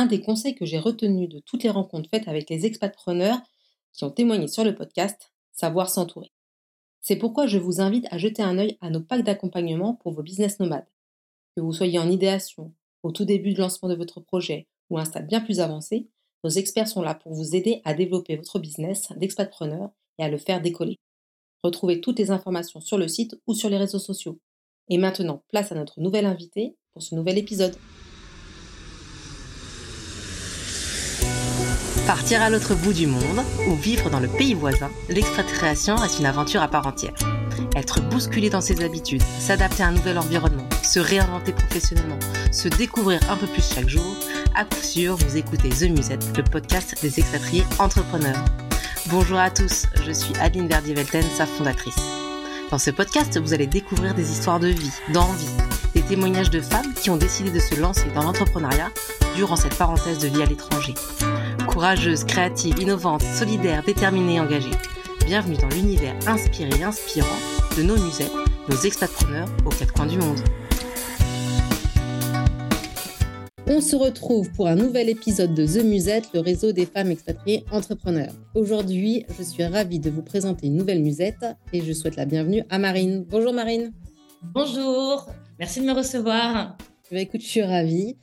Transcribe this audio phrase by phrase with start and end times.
[0.00, 3.38] un des conseils que j'ai retenu de toutes les rencontres faites avec les expatpreneurs
[3.92, 6.32] qui ont témoigné sur le podcast, savoir s'entourer.
[7.02, 10.22] C'est pourquoi je vous invite à jeter un œil à nos packs d'accompagnement pour vos
[10.22, 10.88] business nomades.
[11.54, 15.02] Que vous soyez en idéation, au tout début de lancement de votre projet ou à
[15.02, 16.08] un stade bien plus avancé,
[16.44, 20.38] nos experts sont là pour vous aider à développer votre business d'expatpreneur et à le
[20.38, 20.98] faire décoller.
[21.62, 24.38] Retrouvez toutes les informations sur le site ou sur les réseaux sociaux.
[24.88, 27.76] Et maintenant, place à notre nouvel invité pour ce nouvel épisode.
[32.10, 36.26] Partir à l'autre bout du monde ou vivre dans le pays voisin, l'expatriation reste une
[36.26, 37.14] aventure à part entière.
[37.76, 42.18] Être bousculé dans ses habitudes, s'adapter à un nouvel environnement, se réinventer professionnellement,
[42.50, 44.16] se découvrir un peu plus chaque jour,
[44.56, 48.44] à coup sûr, vous écoutez The Musette, le podcast des expatriés entrepreneurs.
[49.06, 52.02] Bonjour à tous, je suis Adeline Verdi-Velten, sa fondatrice.
[52.72, 55.46] Dans ce podcast, vous allez découvrir des histoires de vie, d'envie,
[56.10, 58.90] témoignages de femmes qui ont décidé de se lancer dans l'entrepreneuriat
[59.36, 60.92] durant cette parenthèse de vie à l'étranger.
[61.68, 64.72] Courageuse, créative, innovante, solidaire, déterminée et engagée.
[65.24, 67.28] Bienvenue dans l'univers inspiré et inspirant
[67.78, 68.26] de nos musées,
[68.68, 70.40] nos expatpreneurs aux quatre coins du monde.
[73.68, 77.64] On se retrouve pour un nouvel épisode de The Musette, le réseau des femmes expatriées
[77.70, 78.32] entrepreneurs.
[78.56, 82.64] Aujourd'hui, je suis ravie de vous présenter une nouvelle musette et je souhaite la bienvenue
[82.68, 83.24] à Marine.
[83.30, 83.92] Bonjour Marine.
[84.42, 85.28] Bonjour,
[85.60, 86.76] merci de me recevoir.
[87.12, 88.16] Bah, écoute, je suis ravie.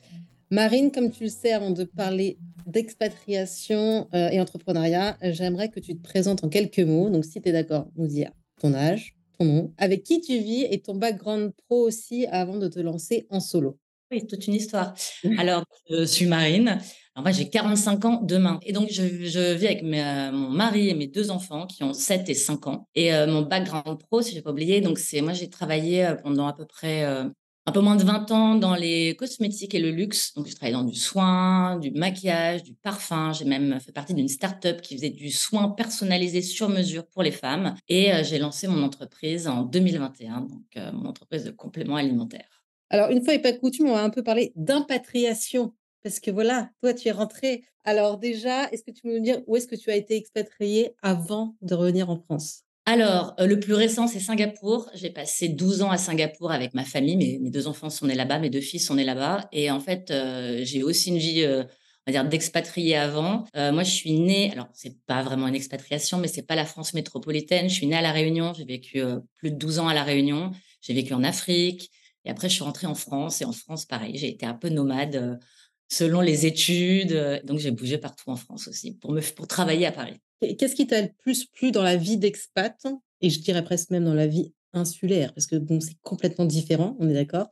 [0.50, 2.36] Marine, comme tu le sais, avant de parler
[2.66, 7.08] d'expatriation euh, et entrepreneuriat, j'aimerais que tu te présentes en quelques mots.
[7.10, 10.66] Donc, si tu es d'accord, nous dire ton âge, ton nom, avec qui tu vis
[10.68, 13.78] et ton background pro aussi avant de te lancer en solo.
[14.10, 14.94] Oui, toute une histoire.
[15.38, 16.78] Alors, je suis Marine.
[17.18, 18.60] Alors, moi, j'ai 45 ans demain.
[18.62, 22.34] Et donc, je, vis avec mon mari et mes deux enfants qui ont 7 et
[22.34, 22.86] 5 ans.
[22.94, 26.06] Et euh, mon background pro, si je n'ai pas oublié, donc c'est moi, j'ai travaillé
[26.06, 29.80] euh, pendant à peu près un peu moins de 20 ans dans les cosmétiques et
[29.80, 30.32] le luxe.
[30.34, 33.32] Donc, je travaillais dans du soin, du maquillage, du parfum.
[33.32, 37.32] J'ai même fait partie d'une start-up qui faisait du soin personnalisé sur mesure pour les
[37.32, 37.74] femmes.
[37.88, 42.64] Et euh, j'ai lancé mon entreprise en 2021, donc euh, mon entreprise de compléments alimentaires.
[42.90, 45.74] Alors, une fois et pas coutume, on va un peu parler d'impatriation.
[46.02, 47.64] Parce que voilà, toi, tu es rentré.
[47.84, 50.94] Alors déjà, est-ce que tu peux nous dire où est-ce que tu as été expatrié
[51.02, 52.64] avant de revenir en France?
[52.90, 54.88] Alors, euh, le plus récent, c'est Singapour.
[54.94, 57.16] J'ai passé 12 ans à Singapour avec ma famille.
[57.16, 59.46] Mes, deux enfants sont nés là-bas, mes deux fils sont nés là-bas.
[59.52, 63.44] Et en fait, euh, j'ai aussi une vie, euh, on va dire, d'expatrié avant.
[63.54, 66.94] moi, je suis née, alors, c'est pas vraiment une expatriation, mais c'est pas la France
[66.94, 67.68] métropolitaine.
[67.68, 68.54] Je suis née à La Réunion.
[68.54, 69.02] J'ai vécu
[69.36, 70.52] plus de 12 ans à La Réunion.
[70.80, 71.90] J'ai vécu en Afrique.
[72.24, 73.42] Et après, je suis rentrée en France.
[73.42, 75.38] Et en France, pareil, j'ai été un peu nomade
[75.88, 77.42] selon les études.
[77.44, 80.20] Donc, j'ai bougé partout en France aussi pour, me, pour travailler à Paris.
[80.40, 82.76] Qu'est-ce qui t'a le plus plu dans la vie d'expat
[83.20, 85.34] et je dirais presque même dans la vie insulaire?
[85.34, 87.48] Parce que bon, c'est complètement différent, on est d'accord,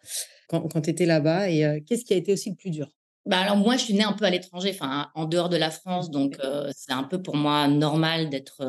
[0.49, 2.89] quand, quand tu étais là-bas et qu'est-ce qui a été aussi le plus dur?
[3.27, 5.71] Bah alors moi, je suis née un peu à l'étranger, enfin en dehors de la
[5.71, 6.39] France, donc
[6.75, 8.63] c'est un peu pour moi normal d'être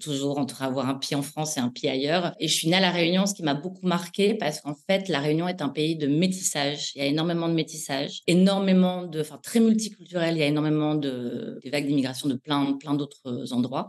[0.00, 2.34] toujours entre avoir un pied en France et un pied ailleurs.
[2.40, 5.08] Et je suis née à la Réunion, ce qui m'a beaucoup marqué parce qu'en fait,
[5.08, 6.92] la Réunion est un pays de métissage.
[6.94, 10.36] Il y a énormément de métissage, énormément de, enfin très multiculturel.
[10.36, 13.88] Il y a énormément de des vagues d'immigration de plein plein d'autres endroits.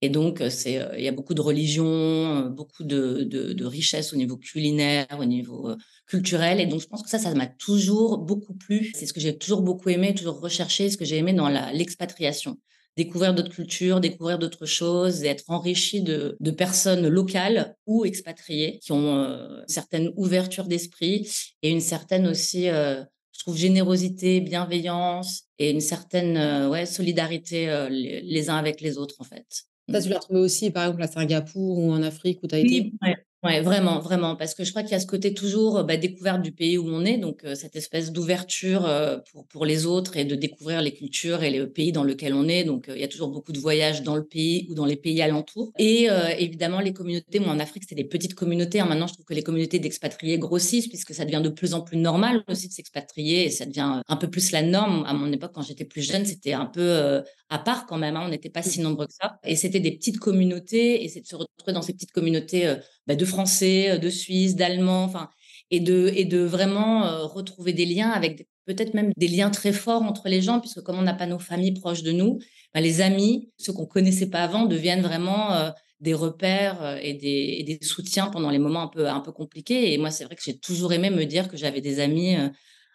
[0.00, 5.06] Et donc, c'est, il y a beaucoup de religions, beaucoup de, richesses au niveau culinaire,
[5.18, 5.74] au niveau
[6.06, 6.60] culturel.
[6.60, 8.92] Et donc, je pense que ça, ça m'a toujours beaucoup plu.
[8.94, 12.58] C'est ce que j'ai toujours beaucoup aimé, toujours recherché, ce que j'ai aimé dans l'expatriation.
[12.96, 19.14] Découvrir d'autres cultures, découvrir d'autres choses être enrichi de, personnes locales ou expatriées qui ont
[19.14, 21.28] une certaine ouverture d'esprit
[21.62, 28.56] et une certaine aussi, je trouve, générosité, bienveillance et une certaine ouais, solidarité les, uns
[28.56, 29.68] avec les autres, en fait.
[29.90, 32.58] Ça, tu l'as trouvé aussi, par exemple, à Singapour ou en Afrique où tu as
[32.58, 35.96] été Ouais, vraiment, vraiment, parce que je crois qu'il y a ce côté toujours bah,
[35.96, 38.88] découverte du pays où on est, donc cette espèce d'ouverture
[39.30, 42.48] pour, pour les autres et de découvrir les cultures et les pays dans lesquels on
[42.48, 42.64] est.
[42.64, 45.22] Donc il y a toujours beaucoup de voyages dans le pays ou dans les pays
[45.22, 45.72] alentours.
[45.78, 48.80] Et évidemment, les communautés, moi en Afrique, c'était des petites communautés.
[48.80, 48.86] Hein.
[48.86, 51.96] Maintenant, je trouve que les communautés d'expatriés grossissent puisque ça devient de plus en plus
[51.96, 55.04] normal aussi de s'expatrier et ça devient un peu plus la norme.
[55.06, 58.16] À mon époque, quand j'étais plus jeune, c'était un peu à part quand même.
[58.16, 58.22] Hein.
[58.26, 59.38] On n'était pas si nombreux que ça.
[59.44, 62.74] Et c'était des petites communautés et c'est de se retrouver dans ces petites communautés
[63.06, 65.30] bah, de Français, euh, de Suisses, d'Allemands, enfin,
[65.70, 69.72] et de, et de vraiment euh, retrouver des liens avec peut-être même des liens très
[69.72, 72.38] forts entre les gens, puisque comme on n'a pas nos familles proches de nous,
[72.74, 75.70] bah, les amis, ceux qu'on connaissait pas avant, deviennent vraiment euh,
[76.00, 79.92] des repères et des, des, soutiens pendant les moments un peu, un peu compliqués.
[79.92, 82.36] Et moi, c'est vrai que j'ai toujours aimé me dire que j'avais des amis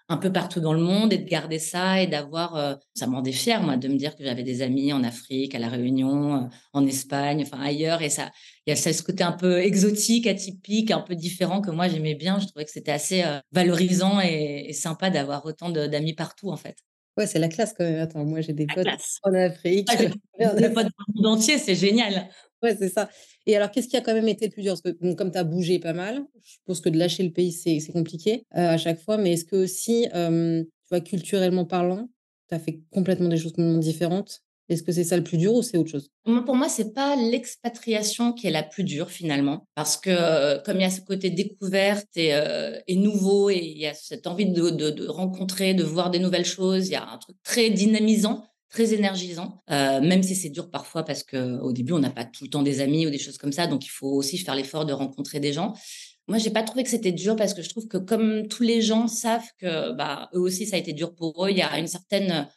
[0.09, 3.17] un peu partout dans le monde et de garder ça et d'avoir, euh, ça m'en
[3.17, 6.35] rendait fière, moi, de me dire que j'avais des amis en Afrique, à La Réunion,
[6.35, 8.01] euh, en Espagne, enfin ailleurs.
[8.01, 8.29] Et ça,
[8.67, 12.15] il y a ce côté un peu exotique, atypique, un peu différent que moi, j'aimais
[12.15, 12.39] bien.
[12.39, 16.57] Je trouvais que c'était assez euh, valorisant et, et, sympa d'avoir autant d'amis partout, en
[16.57, 16.75] fait.
[17.17, 17.99] Ouais, c'est la classe quand même.
[17.99, 19.19] Attends, moi j'ai des La potes classe.
[19.23, 19.87] en Afrique.
[19.91, 19.95] Ah,
[20.39, 22.27] j'ai des potes dans le monde entier, c'est génial.
[22.63, 23.09] Ouais, c'est ça.
[23.45, 24.71] Et alors, qu'est-ce qui a quand même été le plus dur?
[24.71, 27.51] Parce que comme tu as bougé pas mal, je suppose que de lâcher le pays,
[27.51, 29.17] c'est compliqué, heu, à chaque fois.
[29.17, 30.07] Mais est-ce que aussi,
[31.05, 32.09] culturellement parlant,
[32.49, 34.41] tu as fait complètement des choses complètement différentes?
[34.69, 36.09] Est-ce que c'est ça le plus dur ou c'est autre chose?
[36.23, 40.83] Pour moi, c'est pas l'expatriation qui est la plus dure finalement, parce que, comme il
[40.83, 42.31] y a ce côté découverte et
[42.87, 46.87] et nouveau et il y a cette envie de rencontrer, de voir des nouvelles choses,
[46.87, 51.03] il y a un truc très dynamisant, très énergisant, heu, même si c'est dur parfois
[51.05, 53.53] parce qu'au début, on n'a pas tout le temps des amis ou des choses comme
[53.53, 55.73] ça, donc il faut aussi faire l'effort de rencontrer des gens.
[56.27, 58.81] Moi, j'ai pas trouvé que c'était dur parce que je trouve que comme tous les
[58.81, 61.77] gens savent que, bah, eux aussi ça a été dur pour eux, il y a
[61.79, 62.47] une certaine,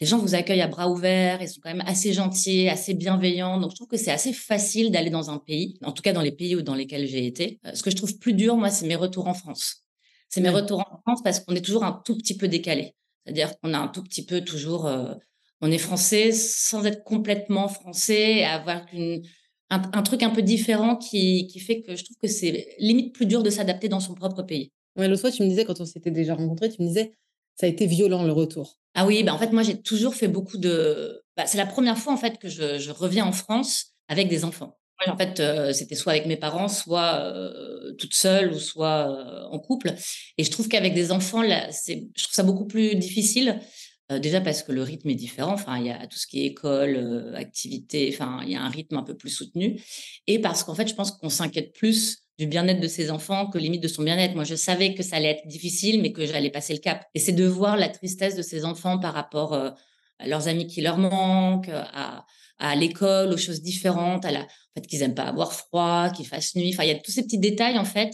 [0.00, 3.58] les gens vous accueillent à bras ouverts, ils sont quand même assez gentils, assez bienveillants.
[3.60, 6.22] Donc, je trouve que c'est assez facile d'aller dans un pays, en tout cas dans
[6.22, 7.60] les pays où dans lesquels j'ai été.
[7.66, 9.84] Heu, ce que je trouve plus dur, moi, c'est mes retours en France.
[10.28, 10.60] C'est mes Ouais.
[10.60, 12.94] retours en France parce qu'on est toujours un tout petit peu décalé.
[13.24, 15.14] C'est-à-dire qu'on a un tout petit peu toujours, heu,
[15.64, 19.22] on est français sans être complètement français avoir une
[19.70, 23.14] un un truc un peu différent qui qui fait que je trouve que c'est limite
[23.14, 24.70] plus dur de s'adapter dans son propre pays.
[24.96, 27.14] Ouais, l'autre fois, tu me disais quand on s'était déjà rencontrés, tu me disais:
[27.56, 28.78] «Ça a été violent le retour».
[28.94, 31.98] Ah oui, bah, en fait, moi, j'ai toujours fait beaucoup de bah, c'est la première
[31.98, 34.76] fois, en fait, que je je reviens en France avec des enfants.
[35.06, 39.44] En fait, heu, c'était soit avec mes parents, soit, heu, toute seule ou soit, heu,
[39.50, 39.92] en couple
[40.38, 43.60] et je trouve qu'avec des enfants, là, c'est je trouve ça beaucoup plus difficile,
[44.10, 45.54] déjà parce que le rythme est différent.
[45.54, 48.62] Enfin, il y a tout ce qui est école, heu, activités, enfin, il y a
[48.62, 49.80] un rythme un peu plus soutenu
[50.26, 53.58] et parce qu'en fait, je pense qu'on s'inquiète plus du bien-être de ses enfants que
[53.58, 54.34] limite de son bien-être.
[54.34, 57.04] Moi, je savais que ça allait être difficile, mais que j'allais passer le cap.
[57.14, 59.70] Et c'est de voir la tristesse de ces enfants par rapport euh,
[60.18, 62.26] à leurs amis qui leur manquent, à,
[62.58, 66.26] à l'école, aux choses différentes, à la, en fait, qu'ils aiment pas avoir froid, qu'il
[66.26, 66.70] fasse nuit.
[66.72, 68.12] Enfin, il y a tous ces petits détails, en fait,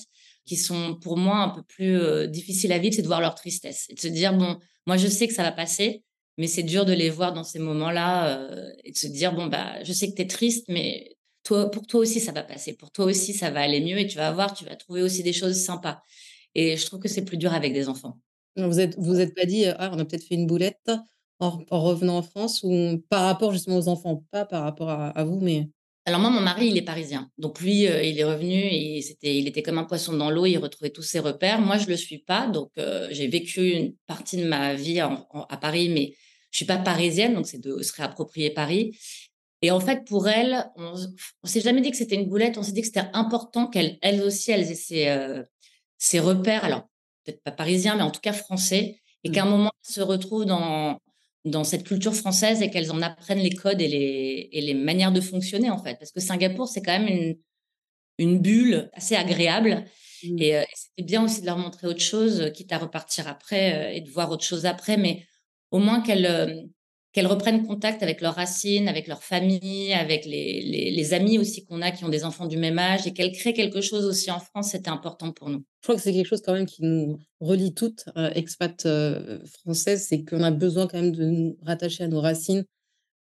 [0.50, 3.34] qui sont pour moi un peu plus euh, difficiles à vivre, c'est de voir leur
[3.36, 6.02] tristesse et de se dire, bon, moi, je sais que ça va passer,
[6.38, 9.46] mais c'est dur de les voir dans ces moments-là euh, et de se dire, bon,
[9.46, 12.74] bah, je sais que tu es triste, mais toi, pour toi aussi, ça va passer.
[12.74, 15.22] Pour toi aussi, ça va aller mieux et tu vas voir, tu vas trouver aussi
[15.22, 16.02] des choses sympas.
[16.54, 18.18] Et je trouve que c'est plus dur avec des enfants.
[18.56, 20.90] Vous êtes vous êtes pas dit, heu: «Ah, on a peut-être fait une boulette
[21.38, 24.24] en en revenant en France» ou par rapport justement aux enfants?
[24.30, 25.70] Pas par rapport à à vous, mais
[26.10, 27.30] Alors moi, mon mari, il est parisien.
[27.38, 30.44] Donc lui, heu, il est revenu et c'était il était comme un poisson dans l'eau,
[30.44, 31.60] il retrouvait tous ses repères.
[31.60, 35.24] Moi, je le suis pas, donc heu, j'ai vécu une partie de ma vie en
[35.30, 36.16] en à Paris, mais
[36.50, 38.98] je suis pas parisienne, donc c'est de se réapproprier Paris.
[39.62, 40.94] Et en fait, pour elle, on
[41.44, 43.96] on s'est jamais dit que c'était une boulette, on s'est dit que c'était important qu'elles
[44.02, 45.44] elles aussi, elles aient ces, heu,
[45.96, 46.88] ces repères, alors
[47.24, 49.48] peut-être pas parisiens, mais en tout cas français et qu'à mmh.
[49.48, 50.98] un moment, elles se retrouvent dans
[51.44, 55.12] dans cette culture française et qu'elles en apprennent les codes et les et les manières
[55.12, 55.96] de fonctionner, en fait.
[55.98, 57.36] Parce que Singapour, c'est quand même une
[58.18, 59.84] une bulle assez agréable
[60.22, 60.42] Mmh.
[60.42, 63.28] et heu, et c'était bien aussi de leur montrer autre chose, heu, quitte à repartir
[63.28, 65.24] après, heu, et de voir autre chose après, mais
[65.70, 66.26] au moins qu'elles,
[67.12, 71.64] qu'elles reprennent contact avec leurs racines, avec leur famille, avec les les les amis aussi
[71.64, 74.30] qu'on a qui ont des enfants du même âge et qu'elles créent quelque chose aussi
[74.30, 75.64] en France, c'était important pour nous.
[75.82, 79.42] Je crois que c'est quelque chose quand même qui nous relie toutes, heu, expats, heu,
[79.64, 82.64] françaises, c'est qu'on a besoin quand même de nous rattacher à nos racines.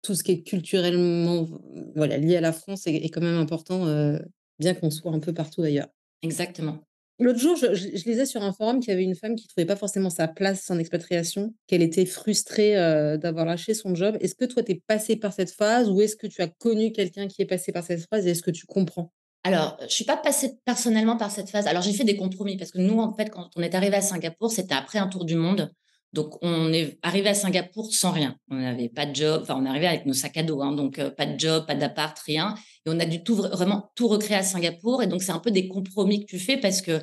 [0.03, 1.47] Tout ce qui est culturellement
[1.95, 4.19] voilà, lié à la France est est quand même important, heu,
[4.59, 5.89] bien qu'on soit un peu partout ailleurs.
[6.21, 6.86] Exactement.
[7.19, 9.75] L'autre jour, je lisais sur un forum qu'il y avait une femme qui trouvait pas
[9.75, 14.17] forcément sa place en expatriation, qu'elle était frustrée, heu, d'avoir lâché son job.
[14.19, 16.91] Est-ce que toi, tu es passée par cette phase ou est-ce que tu as connu
[16.91, 19.11] quelqu'un qui est passé par cette phase et est-ce que tu comprends?
[19.43, 21.67] Alors, je suis pas passée personnellement par cette phase.
[21.67, 24.01] Alors, j'ai fait des compromis parce que nous, en fait, quand on est arrivé à
[24.01, 25.71] Singapour, c'était après un tour du monde.
[26.17, 28.35] Donc, on est arrivé à Singapour sans rien.
[28.49, 29.41] On n'avait pas de job.
[29.43, 30.63] Enfin, on est arrivé avec nos sacs à dos.
[30.63, 32.55] hein, donc, euh, pas de job, pas d'appart, rien.
[32.87, 35.03] Et on a dû tout, vra- vraiment tout recréer à Singapour.
[35.03, 36.99] Et donc, c'est un peu des compromis que tu fais parce que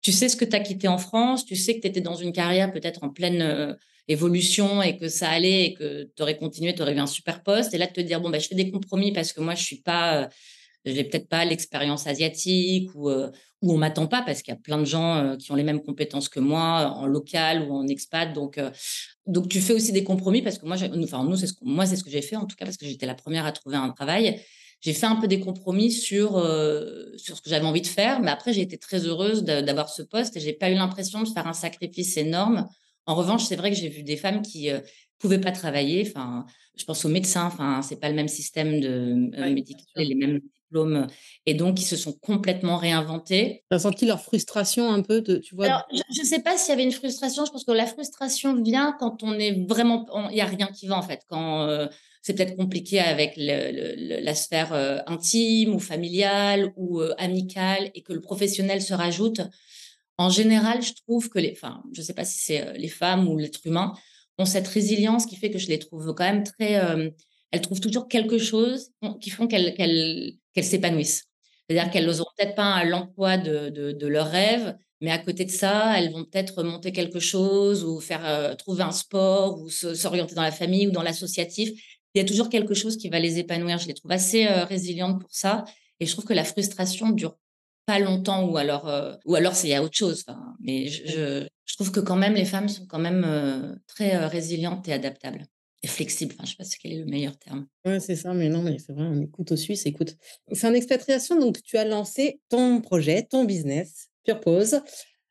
[0.00, 1.44] tu sais ce que tu as quitté en France.
[1.44, 3.74] Tu sais que tu étais dans une carrière peut-être en pleine euh,
[4.08, 7.42] évolution et que ça allait et que tu aurais continué, tu aurais eu un super
[7.42, 7.74] poste.
[7.74, 9.62] Et là, de te dire, bon, bah, je fais des compromis parce que moi, je
[9.64, 10.26] suis pas euh,
[10.90, 13.30] j'ai peut-être pas l'expérience asiatique ou, heu,
[13.62, 15.62] ou on m'attend pas parce qu'il y a plein de gens, heu, qui ont les
[15.64, 18.70] mêmes compétences que moi, en local ou en expat donc heu,
[19.26, 21.96] donc tu fais aussi des compromis parce que moi enfin nous c'est ce moi c'est
[21.96, 23.90] ce que j'ai fait en tout cas parce que j'étais la première à trouver un
[23.90, 24.40] travail.
[24.82, 26.36] J'ai fait un peu des compromis sur,
[27.16, 30.02] sur ce que j'avais envie de faire, mais après j'ai été très heureuse d'avoir ce
[30.02, 32.66] poste et j'ai pas eu l'impression de faire un sacrifice énorme.
[33.06, 34.82] En revanche, c'est vrai que j'ai vu des femmes qui, heu,
[35.18, 36.44] pouvaient pas travailler, enfin,
[36.76, 40.40] je pense aux médecins, enfin, c'est pas le même système de, Ouais, médical les mêmes
[41.46, 43.62] et donc ils se sont complètement réinventés.
[43.70, 45.66] Tu as senti leur frustration un peu de tu vois?
[45.68, 48.60] Alors, je ne sais pas s'il y avait une frustration, je pense que la frustration
[48.62, 51.22] vient quand on est vraiment il y a rien qui va, en fait.
[51.28, 51.88] Quand, heu,
[52.22, 57.14] c'est peut-être compliqué avec le le le la sphère, heu, intime ou familiale ou, heu,
[57.18, 59.40] amicale et que le professionnel se rajoute.
[60.18, 63.28] En général, je trouve que les enfin, je ne sais pas si c'est, les femmes
[63.28, 63.94] ou l'être humain,
[64.38, 66.76] ont cette résilience qui fait que je les trouve quand même très.
[67.56, 68.90] Elles trouvent toujours quelque chose
[69.22, 71.24] qui font qu'elles s'épanouissent.
[71.66, 75.50] C'est-à-dire qu'elles n'oseront peut-être pas l'emploi de, de, de leur rêve, mais à côté de
[75.50, 80.34] ça, elles vont peut-être monter quelque chose ou faire euh, trouver un sport ou s'orienter
[80.34, 81.70] dans la famille ou dans l'associatif.
[82.14, 83.78] Il y a toujours quelque chose qui va les épanouir.
[83.78, 85.64] Je les trouve assez euh, résilientes pour ça.
[85.98, 87.38] Et je trouve que la frustration dure
[87.86, 90.26] pas longtemps ou alors euh, il y a autre chose.
[90.60, 95.46] mais je, trouve que quand même les femmes sont quand même très résilientes et adaptables
[95.82, 96.34] et flexibles.
[96.34, 97.66] Enfin, je sais pas quel est le meilleur terme.
[97.84, 100.16] Ouais, c'est ça, mais non, mais c'est vrai, on écoute au Suisse, écoute.
[100.52, 104.80] C'est en expatriation, donc tu as lancé ton projet, ton business, Purpose.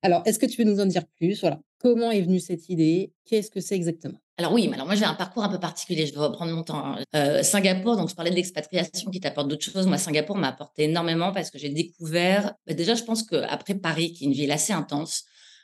[0.01, 1.41] Alors, est-ce que tu peux nous en dire plus?
[1.41, 3.11] Voilà, comment est venue cette idée?
[3.25, 4.19] Qu'est-ce que c'est exactement?
[4.37, 6.85] Alors oui, alors moi j'ai un parcours un peu particulier, je vais reprendre mon temps.
[6.85, 7.01] Hein.
[7.15, 9.87] Euh, Singapour, donc je parlais de l'expatriation qui t'apporte d'autres choses.
[9.87, 14.11] Moi, Singapour m'a apporté énormément parce que j'ai découvert, bah, déjà je pense qu'après Paris,
[14.11, 15.23] qui est une ville assez intense,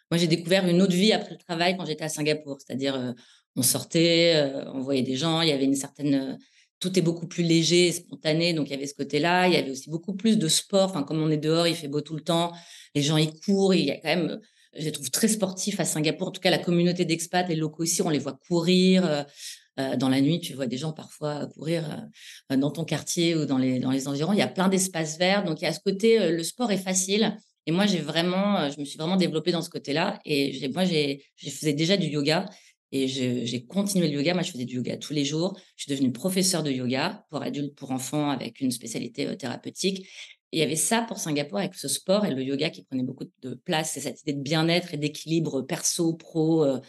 [0.09, 2.59] moi j'ai découvert une autre vie après le travail quand j'étais à Singapour.
[2.65, 3.11] C'est-à-dire, euh,
[3.55, 6.37] on sortait, euh, on voyait des gens, il y avait une certaine...
[6.79, 9.47] tout est beaucoup plus léger, spontané, donc il y avait ce côté-là.
[9.47, 10.89] Il y avait aussi beaucoup plus de sport.
[10.89, 12.51] Enfin, comme on est dehors, il fait beau tout le temps,
[12.95, 14.39] les gens ils courent, il y a quand même
[14.73, 16.29] je les trouve très sportifs à Singapour.
[16.29, 19.05] En tout cas, la communauté d'expats, les locaux aussi, on les voit courir.
[19.05, 19.23] Euh,
[19.79, 22.05] euh, dans la nuit, tu vois des gens parfois courir
[22.51, 24.33] euh, dans ton quartier ou dans les, dans les environs.
[24.33, 25.43] Il y a plein d'espaces verts.
[25.43, 27.37] Donc, il y a ce côté, le sport est facile.
[27.67, 30.19] Et moi, j'ai vraiment, je me suis vraiment développée dans ce côté-là.
[30.25, 32.45] Et moi, je faisais déjà du yoga.
[32.91, 34.33] Et j'ai continué le yoga.
[34.33, 35.57] Moi, je faisais du yoga tous les jours.
[35.77, 40.07] Je suis devenue professeure de yoga pour adultes, pour enfants, avec une spécialité thérapeutique
[40.51, 43.25] il y avait ça pour Singapour avec ce sport et le yoga qui prenait beaucoup
[43.41, 46.79] de place, c'est cette idée de bien-être et d'équilibre perso, pro, euh,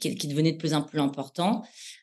[0.00, 1.62] qui, devenait de plus en plus important.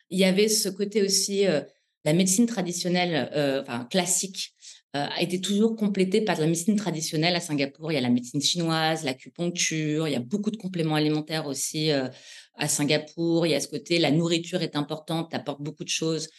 [0.09, 1.61] Il y avait ce côté aussi, euh,
[2.05, 4.53] la médecine traditionnelle, euh, enfin classique,
[4.93, 7.93] a été toujours complétée par la médecine traditionnelle à Singapour.
[7.93, 11.91] Il y a la médecine chinoise, l'acupuncture, il y a beaucoup de compléments alimentaires aussi
[12.55, 13.45] à Singapour.
[13.45, 16.29] Il y a ce côté, la nourriture est importante, apporte beaucoup de choses.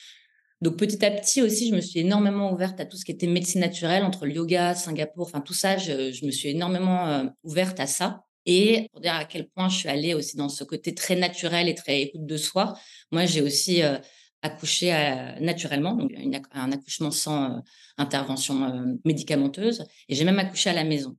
[0.62, 3.26] Donc petit à petit aussi, je me suis énormément ouverte à tout ce qui était
[3.26, 7.80] médecine naturelle, entre le yoga, Singapour, enfin tout ça, je, me suis énormément euh, ouverte
[7.80, 8.22] à ça.
[8.46, 11.68] Et pour dire à quel point je suis allée aussi dans ce côté très naturel
[11.68, 12.74] et très écoute de soi,
[13.10, 13.98] moi j'ai aussi euh,
[14.42, 16.12] accouché euh, naturellement, donc
[16.52, 17.60] un accouchement sans
[17.98, 21.16] intervention médicamenteuse, et j'ai même accouché à la maison.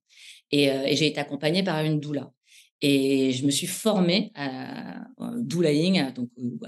[0.52, 2.32] Et j'ai été accompagnée par une doula.
[2.86, 5.06] Et je me suis formée à,
[5.38, 6.60] doulaing, donc au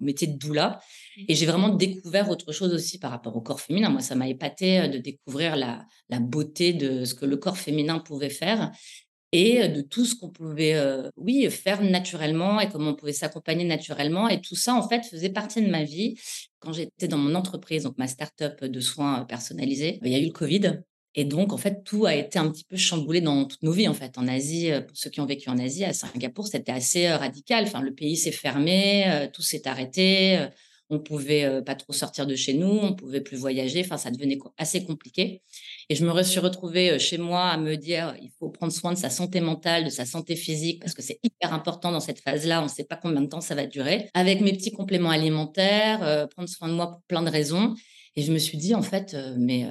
[0.00, 0.80] métier de doula.
[1.28, 3.90] Et j'ai vraiment découvert autre chose aussi par rapport au corps féminin.
[3.90, 5.84] Moi, ça m'a épaté euh, de découvrir la,
[6.20, 8.72] beauté de ce que le corps féminin pouvait faire
[9.32, 13.12] et euh, de tout ce qu'on pouvait, euh, oui, faire naturellement et comment on pouvait
[13.12, 14.28] s'accompagner naturellement.
[14.28, 16.16] Et tout ça, en fait, faisait partie de ma vie.
[16.60, 20.26] Quand j'étais dans mon entreprise, donc ma start-up de soins personnalisés, il y a eu
[20.26, 20.80] le Covid.
[21.20, 23.88] Et donc, en fait, tout a été un petit peu chamboulé dans toutes nos vies,
[23.88, 24.16] en fait.
[24.18, 27.64] En Asie, pour ceux qui ont vécu en Asie, à Singapour, c'était assez radical.
[27.64, 30.38] Enfin, le pays s'est fermé, tout s'est arrêté
[30.90, 34.38] on pouvait pas trop sortir de chez nous, on pouvait plus voyager, enfin ça devenait
[34.56, 35.42] assez compliqué.
[35.90, 38.98] Et je me suis retrouvée chez moi à me dire il faut prendre soin de
[38.98, 42.60] sa santé mentale, de sa santé physique parce que c'est hyper important dans cette phase-là,
[42.60, 44.08] on ne sait pas combien de temps ça va durer.
[44.14, 47.74] Avec mes petits compléments alimentaires, prendre soin de moi pour plein de raisons.
[48.16, 49.66] Et je me suis dit en fait mais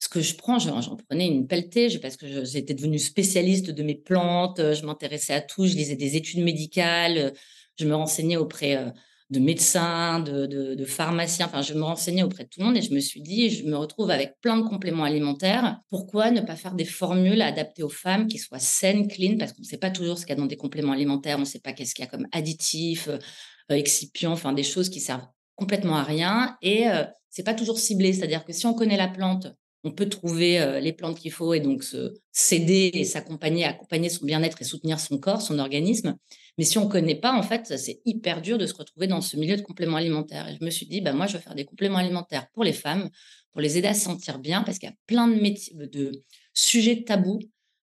[0.00, 3.94] ce que je prends, j'en prenais une pelletée parce que j'étais devenue spécialiste de mes
[3.94, 7.34] plantes, je m'intéressais à tout, je lisais des études médicales,
[7.78, 8.92] je me renseignais auprès
[9.30, 11.46] de médecins, de, pharmaciens.
[11.46, 13.64] Enfin, je me renseignais auprès de tout le monde et je me suis dit, je
[13.64, 15.80] me retrouve avec plein de compléments alimentaires.
[15.88, 19.62] Pourquoi ne pas faire des formules adaptées aux femmes qui soient saines, clean Parce qu'on
[19.62, 21.36] ne sait pas toujours ce qu'il y a dans des compléments alimentaires.
[21.36, 23.18] On ne sait pas qu'est-ce qu'il y a comme additifs, euh,
[23.74, 26.56] excipients, enfin des choses qui servent complètement à rien.
[26.60, 28.12] Et euh, c'est pas toujours ciblé.
[28.12, 29.46] C'est-à-dire que si on connaît la plante,
[29.82, 34.08] on peut trouver euh, les plantes qu'il faut et donc se s'aider et s'accompagner, accompagner
[34.08, 36.16] son bien-être et soutenir son corps, son organisme.
[36.58, 39.20] Mais si on ne connaît pas, en fait, c'est hyper dur de se retrouver dans
[39.20, 40.48] ce milieu de compléments alimentaires.
[40.48, 42.72] Et je me suis dit, bah, moi, je vais faire des compléments alimentaires pour les
[42.72, 43.08] femmes,
[43.52, 46.12] pour les aider à se sentir bien, parce qu'il y a plein de, métiers, de
[46.52, 47.40] sujets tabous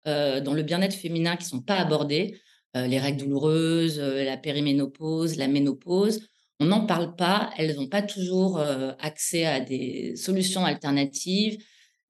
[0.07, 2.39] euh, dans le bien-être féminin qui ne sont pas abordés.
[2.77, 6.21] Euh, les règles douloureuses, la périménopause, la ménopause.
[6.61, 8.59] On n'en parle pas, elles n'ont pas toujours
[8.99, 11.57] accès à des solutions alternatives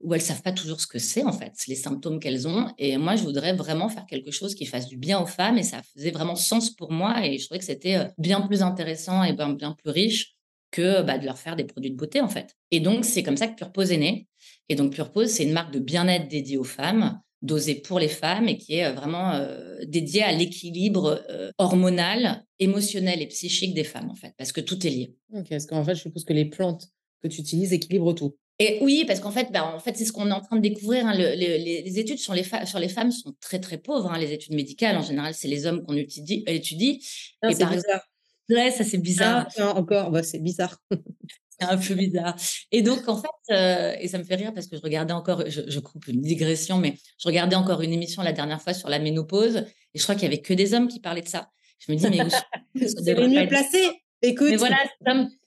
[0.04, 2.68] où elles savent pas toujours ce que c'est en fait, les symptômes qu'elles ont.
[2.78, 5.64] Et moi, je voudrais vraiment faire quelque chose qui fasse du bien aux femmes et
[5.64, 9.24] ça faisait vraiment sens pour moi et je trouvais que c'était euh, bien plus intéressant
[9.24, 10.36] et bien, bien plus riche
[10.72, 12.56] que bah, de leur faire des produits de beauté en fait.
[12.72, 14.28] Et donc, c'est comme ça que Purpose est né.
[14.70, 18.48] Et donc, Purpose, c'est une marque de bien-être dédiée aux femmes, dosée pour les femmes
[18.48, 21.24] et qui est euh, vraiment euh, dédiée à l'équilibre
[21.58, 25.16] hormonal, émotionnel et psychique des femmes en fait, parce que tout est lié.
[25.34, 26.88] Ok, parce qu'en fait, je suppose que les plantes
[27.22, 28.36] que tu utilises équilibrent tout.
[28.62, 30.62] Et oui, parce qu'en fait, bah, en fait, c'est ce qu'on est en train de
[30.62, 31.08] découvrir.
[31.08, 34.12] Hein, les, études sur les, sur les femmes sont très très pauvres.
[34.12, 36.44] Hein, les études médicales, en général, c'est les hommes qu'on étudie.
[36.48, 37.04] étudie.
[37.50, 38.06] et par exemple,
[38.50, 39.48] Ouais, ça c'est bizarre.
[39.58, 40.78] Ah, encore, bah, c'est bizarre.
[41.60, 42.36] c'est un peu bizarre.
[42.72, 45.80] Et donc, en fait, et ça me fait rire parce que je regardais encore, je,
[45.80, 49.58] coupe une digression, mais je regardais encore une émission la dernière fois sur la ménopause
[49.94, 51.50] et je crois qu'il y avait que des hommes qui parlaient de ça.
[51.80, 52.30] Je me dis, mais où
[52.88, 53.90] C'est les mieux placés.
[54.22, 54.50] Écoute.
[54.52, 54.78] Mais voilà,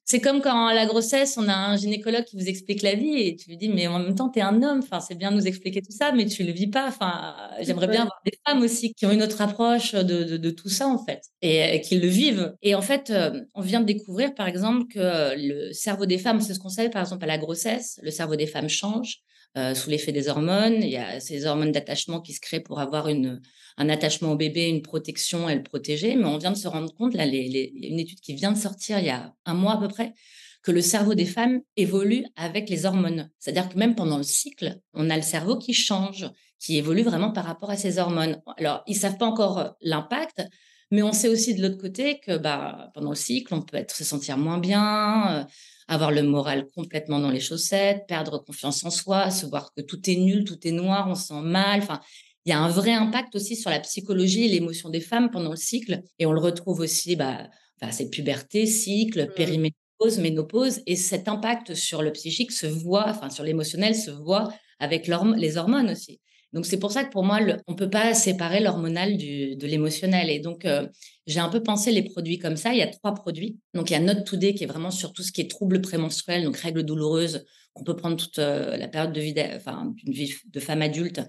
[0.06, 3.14] c'est comme quand à la grossesse, on a un gynécologue qui vous explique la vie
[3.14, 4.80] et tu lui dis, mais en même temps, tu es un homme.
[4.82, 6.86] Enfin, c'est bien de nous expliquer tout ça, mais tu le vis pas.
[6.86, 10.68] Enfin, j'aimerais bien avoir des femmes aussi qui ont une autre approche de, de, tout
[10.68, 12.54] ça, en fait, et, qui le vivent.
[12.60, 16.42] Et en fait, euh, on vient de découvrir, par exemple, que le cerveau des femmes,
[16.42, 19.22] c'est ce qu'on savait, par exemple, à la grossesse, le cerveau des femmes change.
[19.56, 20.82] Euh, sous l'effet des hormones.
[20.82, 23.40] Il y a ces hormones d'attachement qui se créent pour avoir une,
[23.76, 26.14] un attachement au bébé, une protection et le protéger.
[26.16, 28.58] Mais on vient de se rendre compte, là, les, les, une étude qui vient de
[28.58, 30.14] sortir il y a un mois à peu près,
[30.62, 33.30] que le cerveau des femmes évolue avec les hormones.
[33.38, 36.26] C'est-à-dire que même pendant le cycle, on a le cerveau qui change,
[36.58, 38.40] qui évolue vraiment par rapport à ces hormones.
[38.56, 40.42] Alors, ils savent pas encore l'impact,
[40.90, 43.94] mais on sait aussi de l'autre côté que bah, pendant le cycle, on peut être,
[43.94, 45.44] se sentir moins bien, euh,
[45.88, 50.08] avoir le moral complètement dans les chaussettes, perdre confiance en soi, se voir que tout
[50.08, 51.80] est nul, tout est noir, on se sent mal.
[51.80, 52.00] Enfin,
[52.44, 55.50] il y a un vrai impact aussi sur la psychologie et l'émotion des femmes pendant
[55.50, 56.02] le cycle.
[56.18, 57.48] Et on le retrouve aussi, bah,
[57.80, 59.34] enfin, c'est puberté, cycle, mmh.
[59.34, 60.80] périménopause, ménopause.
[60.86, 65.56] Et cet impact sur le psychique se voit, enfin, sur l'émotionnel se voit avec les
[65.56, 66.20] hormones aussi.
[66.54, 70.30] Donc c'est pour ça que pour moi, on ne peut pas séparer l'hormonal de l'émotionnel.
[70.30, 70.86] Et donc euh,
[71.26, 72.72] j'ai un peu pensé les produits comme ça.
[72.72, 73.58] Il y a trois produits.
[73.74, 75.50] Donc il y a Note to Day qui est vraiment sur tout ce qui est
[75.50, 79.92] troubles prémenstruels, donc règles douloureuses qu'on peut prendre toute euh, la période de vie, enfin
[79.96, 81.20] d'une vie de femme adulte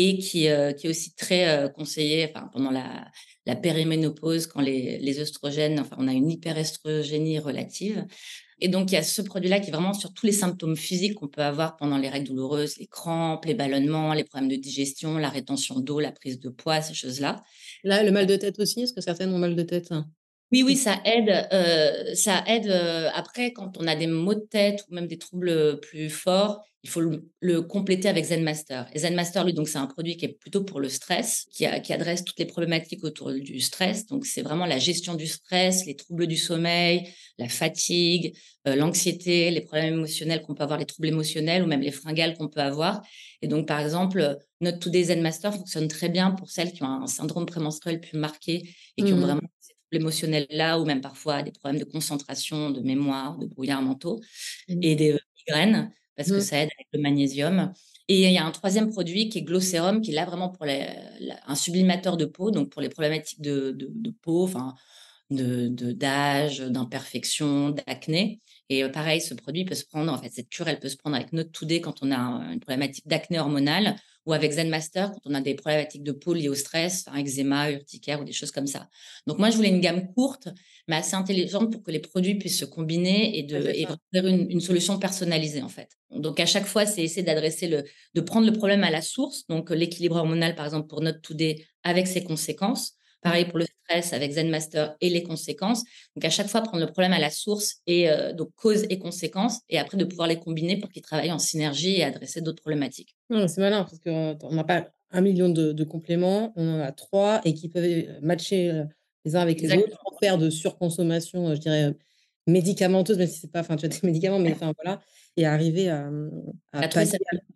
[0.00, 3.08] et qui, euh, qui est aussi très conseillé enfin, pendant la,
[3.46, 8.04] la périménopause quand les, les œstrogènes, enfin on a une hyperestrogénie relative.
[8.60, 11.14] Et donc, il y a ce produit-là qui est vraiment sur tous les symptômes physiques
[11.14, 15.16] qu'on peut avoir pendant les règles douloureuses, les crampes, les ballonnements, les problèmes de digestion,
[15.16, 17.42] la rétention d'eau, la prise de poids, ces choses-là.
[17.84, 19.92] Là, le mal de tête aussi, est-ce que certaines ont mal de tête?
[20.52, 21.46] Oui, oui, ça aide.
[21.52, 25.18] Euh, ça aide euh, après quand on a des maux de tête ou même des
[25.18, 27.02] troubles plus forts il faut
[27.40, 28.84] le, compléter avec ZenMaster.
[28.94, 32.24] Et ZenMaster, lui, donc c'est un produit qui est plutôt pour le stress, qui, adresse
[32.24, 34.06] toutes les problématiques autour du stress.
[34.06, 38.36] Donc c'est vraiment la gestion du stress, les troubles du sommeil, la fatigue,
[38.68, 42.36] euh, l'anxiété, les problèmes émotionnels qu'on peut avoir, les troubles émotionnels ou même les fringales
[42.36, 43.02] qu'on peut avoir.
[43.42, 47.06] Et donc par exemple, notre Today ZenMaster fonctionne très bien pour celles qui ont un
[47.06, 49.40] syndrome prémenstruel plus marqué et qui ont mmh vraiment
[49.92, 54.20] émotionnels là ou même parfois des problèmes de concentration, de mémoire, de brouillard mentaux
[54.68, 56.40] mmh et des euh, migraines parce que mmh.
[56.40, 57.72] ça aide avec le magnésium.
[58.08, 60.66] Et il y a un troisième produit qui est Glosserum, qui est là vraiment pour
[60.66, 64.74] un sublimateur de peau, donc pour les problématiques de, de, peau, enfin,
[65.30, 68.40] de, d'âge, d'imperfection, d'acné.
[68.70, 71.16] Et pareil, ce produit peut se prendre, en fait, cette cure, elle peut se prendre
[71.16, 72.16] avec notre Today quand on a
[72.52, 76.50] une problématique d'acné hormonale ou avec ZenMaster quand on a des problématiques de peau liées
[76.50, 78.90] au stress, un eczéma, urticaire ou des choses comme ça.
[79.26, 80.48] Donc moi, je voulais une gamme courte,
[80.86, 83.58] mais assez intelligente pour que les produits puissent se combiner et de
[84.12, 85.88] faire une, solution personnalisée en fait.
[86.10, 89.46] Donc à chaque fois, c'est essayer d'adresser le, de prendre le problème à la source,
[89.46, 94.12] donc l'équilibre hormonal par exemple pour notre Today avec ses conséquences, Pareil pour le stress
[94.12, 95.82] avec ZenMaster et les conséquences.
[96.14, 98.98] Donc, à chaque fois, prendre le problème à la source et euh, donc cause et
[98.98, 102.62] conséquences, et après de pouvoir les combiner pour qu'ils travaillent en synergie et adresser d'autres
[102.62, 103.16] problématiques.
[103.30, 107.54] c'est malin parce qu'on n'a pas un million de, compléments, on en a trois et
[107.54, 108.84] qui peuvent euh, matcher euh,
[109.24, 111.94] les uns avec les autres, sans faire de surconsommation, je dirais,
[112.48, 115.00] médicamenteuse, même si c'est pas, enfin, tu as des médicaments, mais enfin, voilà
[115.38, 116.30] et arriver à, mmh,
[116.72, 116.88] à,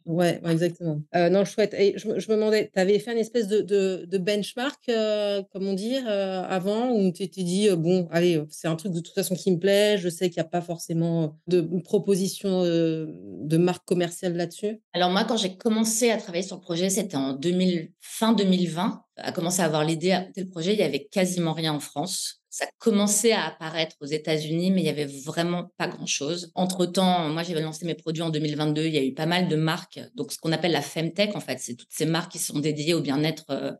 [0.04, 1.00] Ouais, exactement.
[1.16, 1.74] Euh, non, chouette.
[1.74, 5.72] Et je, je me demandais, tu avais fait une espèce de, de, benchmark, euh, comment
[5.72, 9.34] dire, euh, avant, où tu t'es dit, bon, allez, c'est un truc de toute façon
[9.34, 14.36] qui me plaît, je sais qu'il n'y a pas forcément de proposition de marque commerciale
[14.36, 14.80] là-dessus?
[14.92, 19.02] Alors moi, quand j'ai commencé à travailler sur le projet, c'était en 2000, fin 2020,
[19.16, 22.41] à commencer à avoir l'idée à le projet, il y avait quasiment rien en France.
[22.52, 26.52] Ça commençait à apparaître aux États-Unis, mais il y avait vraiment pas grand-chose.
[26.54, 28.84] Entre-temps, moi, j'avais lancé mes produits en 2022.
[28.84, 29.98] Il y a eu pas mal de marques.
[30.14, 32.92] Donc, ce qu'on appelle la Femtech, en fait, c'est toutes ces marques qui sont dédiées
[32.92, 33.72] au bien-être euh,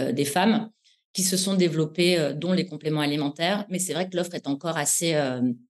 [0.00, 0.70] euh, des femmes
[1.12, 3.66] qui se sont développées, euh, dont les compléments alimentaires.
[3.68, 5.14] Mais c'est vrai que l'offre est encore assez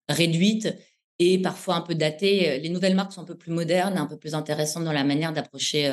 [0.09, 0.73] réduite
[1.19, 2.61] et parfois un peu datée.
[2.61, 5.33] Les nouvelles marques sont un peu plus modernes, un peu plus intéressantes dans la manière
[5.33, 5.93] d'approcher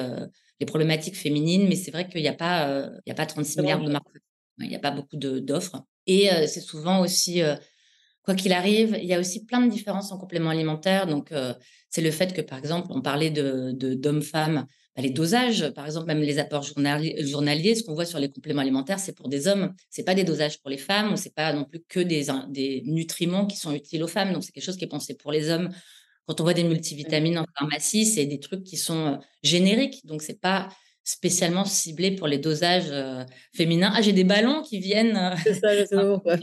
[0.59, 1.67] les problématiques féminines.
[1.67, 4.05] Mais c'est vrai qu'il n'y a pas, il y a pas 36 milliards de marques.
[4.59, 5.83] Il n'y a pas beaucoup d'offres.
[6.13, 7.41] Et c'est souvent aussi,
[8.23, 11.07] quoi qu'il arrive, il y a aussi plein de différences en compléments alimentaires.
[11.07, 11.31] Donc,
[11.89, 16.07] c'est le fait que, par exemple, on parlait de d'hommes-femmes, bah, les dosages, par exemple,
[16.07, 19.73] même les apports journaliers, ce qu'on voit sur les compléments alimentaires, c'est pour des hommes.
[19.89, 23.45] C'est pas des dosages pour les femmes, c'est pas non plus que des, des nutriments
[23.45, 24.33] qui sont utiles aux femmes.
[24.33, 25.69] Donc, c'est quelque chose qui est pensé pour les hommes.
[26.27, 30.05] Quand on voit des multivitamines en pharmacie, c'est des trucs qui sont génériques.
[30.05, 30.67] Donc, c'est pas
[31.03, 32.93] spécialement ciblé pour les dosages
[33.53, 33.91] féminins.
[33.95, 35.35] Ah, j'ai des ballons qui viennent.
[35.43, 36.37] C'est ça, je sais pas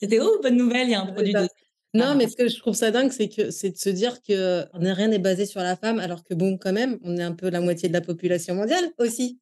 [0.00, 1.48] C'était oh bonne nouvelle, il y a un produit de
[1.94, 4.66] non, mais ce que je trouve ça dingue, c'est que c'est de se dire que
[4.74, 7.48] rien n'est basé sur la femme, alors que bon, quand même, on est un peu
[7.48, 9.40] la moitié de la population mondiale aussi.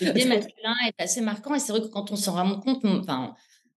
[0.00, 2.84] Le biais masculin est assez marquant et c'est vrai que quand on s'en rend compte,
[2.84, 3.34] enfin,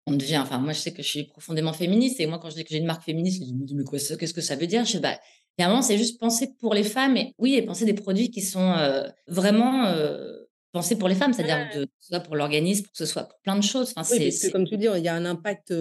[0.06, 2.56] on devient, enfin, moi je sais que je suis profondément féministe et moi quand je
[2.56, 4.86] dis que j'ai une marque féministe, je me dis mais qu'est-ce que ça veut dire?
[4.86, 5.20] Je sais bah,
[5.66, 8.42] un moment, c'est juste penser pour les femmes et oui, et penser des produits qui
[8.42, 10.36] sont euh, vraiment euh,
[10.72, 13.38] penser pour les femmes, c'est-à-dire que ce soit pour l'organisme, pour que ce soit pour
[13.40, 13.92] plein de choses.
[13.96, 15.74] Enfin, oui, parce que comme tu dis, il y a un impact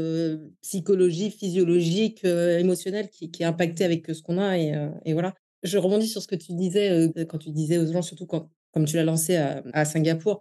[0.61, 4.57] psychologique, physiologique, émotionnel qui, est impacté avec ce qu'on a.
[4.57, 4.73] Et,
[5.05, 5.35] et, voilà.
[5.63, 8.85] Je rebondis sur ce que tu disais quand tu disais aux gens, surtout quand, comme
[8.85, 10.39] tu l'as lancé à, Singapour,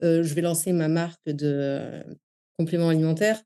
[0.00, 2.04] je vais lancer ma marque de
[2.58, 3.42] compléments alimentaires.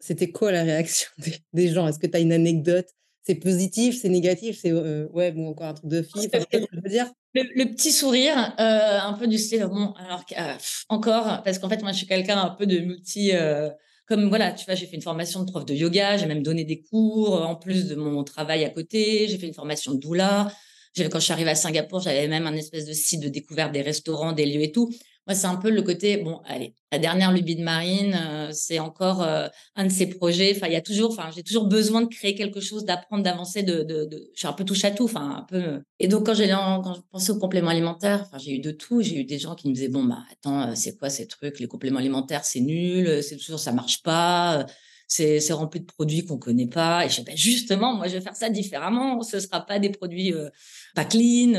[0.00, 1.10] C'était quoi la réaction
[1.52, 1.88] des, gens?
[1.88, 2.88] Est-ce que tu as une anecdote
[3.26, 6.30] c'est positif, c'est négatif, c'est ouais, bon, encore un truc de fille.
[6.32, 7.10] je veux dire?
[7.34, 10.54] le, petit sourire, euh, un peu du style, bon, alors euh,
[10.88, 13.32] encore, parce qu'en fait, moi, je suis quelqu'un un peu de multi.
[13.32, 13.68] Euh,
[14.06, 16.64] comme voilà, tu vois, j'ai fait une formation de prof de yoga, j'ai même donné
[16.64, 19.26] des cours en plus de mon travail à côté.
[19.28, 20.52] J'ai fait une formation de doula.
[20.96, 23.82] Quand je suis arrivée à Singapour, j'avais même un espèce de site de découverte des
[23.82, 24.90] restaurants, des lieux et tout.
[25.26, 28.78] Moi, c'est un peu le côté, bon, allez, la dernière lubie de Marine, euh, c'est
[28.78, 30.52] encore euh, un de ses projets.
[30.54, 33.64] Enfin, il y a toujours, enfin, j'ai toujours besoin de créer quelque chose, d'apprendre, d'avancer,
[33.64, 35.56] de, de, de, je suis un peu touche à tout, enfin, un peu.
[35.56, 35.80] Euh.
[35.98, 39.02] Et donc, quand j'ai, quand je pensais aux compléments alimentaires, enfin, j'ai eu de tout.
[39.02, 41.58] J'ai eu des gens qui me disaient, bon, bah, attends, c'est quoi ces trucs?
[41.58, 44.64] Les compléments alimentaires, c'est nul, c'est toujours, ça marche pas.
[45.08, 47.04] C'est, rempli de produits qu'on connaît pas.
[47.04, 49.22] Et je dis, ben justement, moi, je vais faire ça différemment.
[49.22, 50.32] Ce sera pas des produits
[50.94, 51.54] pas clean.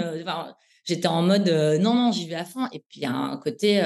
[0.88, 1.50] J'étais en mode
[1.82, 2.65] non, non, j'y vais à fond.
[2.71, 3.82] Et puis il y a un côté,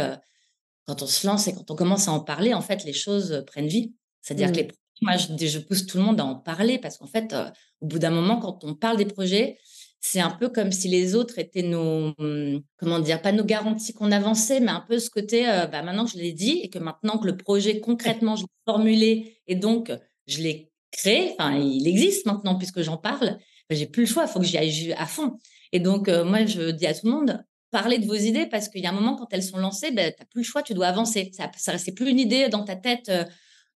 [0.87, 3.43] quand on se lance et quand on commence à en parler, en fait, les choses
[3.47, 3.93] prennent vie.
[4.21, 4.69] C'est-à-dire que les, mmh.
[5.01, 7.35] moi, je, je, pousse tout le monde à en parler parce qu'en fait,
[7.81, 9.57] au bout d'un moment, quand on parle des projets,
[9.99, 13.93] c'est un peu comme si les autres étaient nos, mmh, comment dire, pas nos garanties
[13.93, 16.79] qu'on avançait, mais un peu ce côté, bah, maintenant que je l'ai dit et que
[16.79, 19.91] maintenant que le projet concrètement, je l'ai formulé et donc
[20.27, 23.37] je l'ai créé, enfin, il existe maintenant puisque j'en parle,
[23.69, 25.37] j'ai plus le choix, il faut que j'y aille à fond.
[25.71, 28.67] Et donc, euh, moi, je dis à tout le monde, parlez de vos idées parce
[28.67, 30.61] qu'il y a un moment, quand elles sont lancées, ben, tu n'as plus le choix,
[30.61, 31.31] tu dois avancer.
[31.33, 33.23] Ça, ça c'est plus une idée dans ta tête, euh,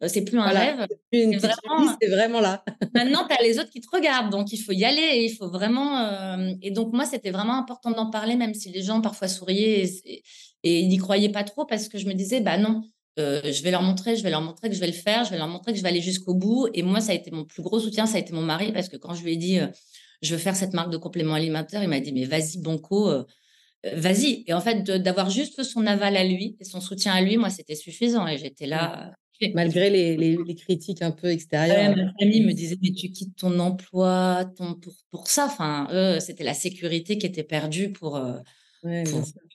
[0.04, 0.86] euh, c'est plus un rêve.
[1.14, 2.64] C'est vraiment, vraiment, là.
[2.94, 5.34] maintenant, tu as les autres qui te regardent, donc il faut y aller et il
[5.34, 6.58] faut vraiment.
[6.62, 9.90] et donc, moi, c'était vraiment important d'en parler, même si les gens parfois souriaient
[10.64, 12.82] et, n'y croyaient pas trop parce que je me disais, bah non.
[13.18, 15.38] je vais leur montrer, je vais leur montrer que je vais le faire, je vais
[15.38, 16.68] leur montrer que je vais aller jusqu'au bout.
[16.74, 18.90] Et moi, ça a été mon plus gros soutien, ça a été mon mari, parce
[18.90, 19.60] que quand je lui ai dit,
[20.26, 21.84] je veux faire cette marque de compléments alimentaires.
[21.84, 23.24] Il m'a dit, mais vas-y, Banco, euh,
[23.86, 24.44] euh, vas-y.
[24.48, 27.50] Et en fait, d'avoir juste son aval à lui et son soutien à lui, moi,
[27.50, 28.28] c'était suffisant.
[28.28, 29.08] Et j'étais là.
[29.08, 29.12] Euh,
[29.54, 31.94] Malgré les, critiques un peu extérieures.
[31.94, 35.48] ma famille me disait, mais tu quittes ton emploi ton, pour, pour ça.
[35.48, 38.18] Enfin, eux, c'était la sécurité qui était perdue pour,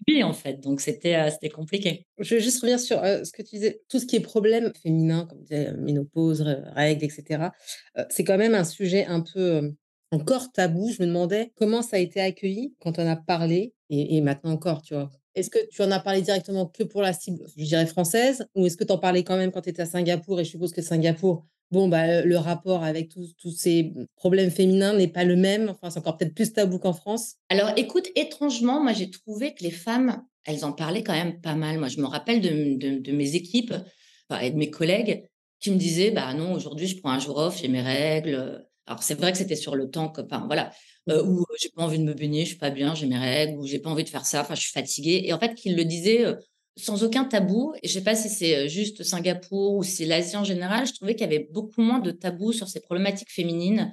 [0.06, 0.60] lui, en fait.
[0.60, 2.06] Donc, c'était c'était compliqué.
[2.18, 3.80] Je vais juste revenir sur ce que tu disais.
[3.88, 7.48] Tout ce qui est problème féminin, comme tu disais, ménopause, règles, etc.,
[8.10, 9.72] c'est quand même un sujet un peu
[10.10, 10.90] encore tabou.
[10.90, 14.82] Je me demandais comment ça a été accueilli quand on a parlé et, maintenant encore,
[14.82, 15.10] tu vois?
[15.34, 18.66] Est-ce que tu en as parlé directement que pour la cible, je dirais française, ou
[18.66, 20.72] est-ce que tu en parlais quand même quand tu étais à Singapour Et je suppose
[20.72, 25.68] que Singapour, bon, bah, le rapport avec tous ces problèmes féminins n'est pas le même.
[25.68, 27.36] Enfin, c'est encore peut-être plus tabou qu'en France?
[27.48, 31.54] Alors, écoute, étrangement, moi, j'ai trouvé que les femmes, elles en parlaient quand même pas
[31.54, 31.78] mal.
[31.78, 33.74] Moi, je me rappelle de, mes équipes
[34.40, 35.24] et de mes collègues
[35.60, 39.04] qui me disaient, bah non, aujourd'hui, je prends un jour off, j'ai mes règles alors,
[39.04, 40.72] c'est vrai que c'était sur le temps, que, enfin, voilà,
[41.08, 43.56] euh, où j'ai pas envie de me baigner, je suis pas bien, j'ai mes règles,
[43.56, 45.22] ou j'ai pas envie de faire ça, enfin, je suis fatiguée.
[45.24, 46.26] Et en fait, qu'il le disait
[46.76, 47.72] sans aucun tabou.
[47.82, 51.14] Et je sais pas si c'est juste Singapour ou si l'Asie en général, je trouvais
[51.14, 53.92] qu'il y avait beaucoup moins de tabous sur ces problématiques féminines.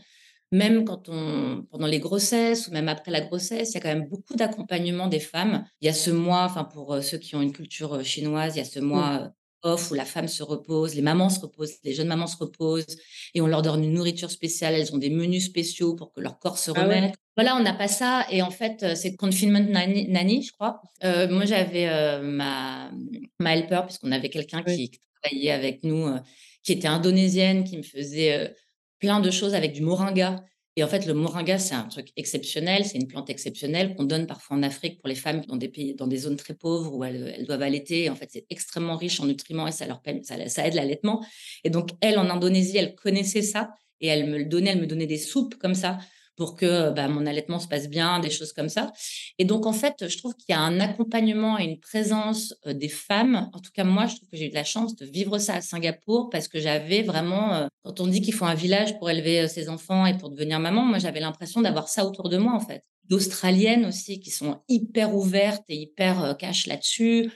[0.51, 3.93] Même quand on, pendant les grossesses ou même après la grossesse, il y a quand
[3.93, 5.65] même beaucoup d'accompagnement des femmes.
[5.81, 8.62] Il y a ce mois, enfin, pour ceux qui ont une culture chinoise, il y
[8.62, 8.83] a ce mmh.
[8.83, 9.31] mois
[9.63, 12.98] off où la femme se repose, les mamans se reposent, les jeunes mamans se reposent
[13.34, 16.39] et on leur donne une nourriture spéciale, elles ont des menus spéciaux pour que leur
[16.39, 17.15] corps se ah remette.
[17.36, 20.82] Voilà, on n'a pas ça et en fait, euh, c'est confinement nanny, je crois.
[21.04, 22.91] Euh, moi, j'avais euh, ma,
[23.39, 24.91] ma helper puisqu'on avait quelqu'un qui
[25.22, 26.08] travaillait avec nous,
[26.63, 28.56] qui était indonésienne, qui me faisait
[29.00, 30.43] plein de choses avec du moringa
[30.77, 34.27] et en fait, le moringa, c'est un truc exceptionnel, c'est une plante exceptionnelle qu'on donne
[34.27, 37.03] parfois en Afrique pour les femmes dans des pays, dans des zones très pauvres où
[37.03, 38.11] elles, doivent allaiter.
[38.11, 41.25] En fait, c'est extrêmement riche en nutriments et ça leur ça, ça aide l'allaitement.
[41.63, 44.85] Et donc, elle, en Indonésie, elle connaissait ça et elle me le donnait, elle me
[44.85, 45.97] donnait des soupes comme ça
[46.38, 48.93] pour que bah, mon allaitement se passe bien, des choses comme ça.
[49.39, 52.88] Et donc, en fait, je trouve qu'il y a un accompagnement et une présence des
[52.88, 53.50] femmes.
[53.54, 55.56] En tout cas, moi, je trouve que j'ai eu de la chance de vivre ça
[55.56, 59.47] à Singapour parce que j'avais vraiment, quand on dit qu'il faut un village pour élever
[59.47, 62.60] ses enfants et pour devenir maman, moi, j'avais l'impression d'avoir ça autour de moi, en
[62.62, 62.84] fait.
[63.06, 67.32] D'Australiennes aussi qui sont hyper ouvertes et hyper cash là-dessus.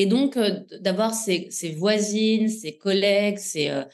[0.00, 0.38] Et donc,
[0.80, 3.38] d'avoir ces, voisines, ces collègues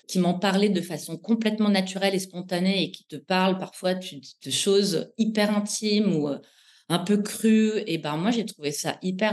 [0.07, 4.51] qui m'en parlaient de façon complètement naturelle et spontanée et qui te parlent parfois de,
[4.53, 6.29] choses hyper intimes ou
[6.89, 9.33] un peu crues, et ben moi, j'ai trouvé ça hyper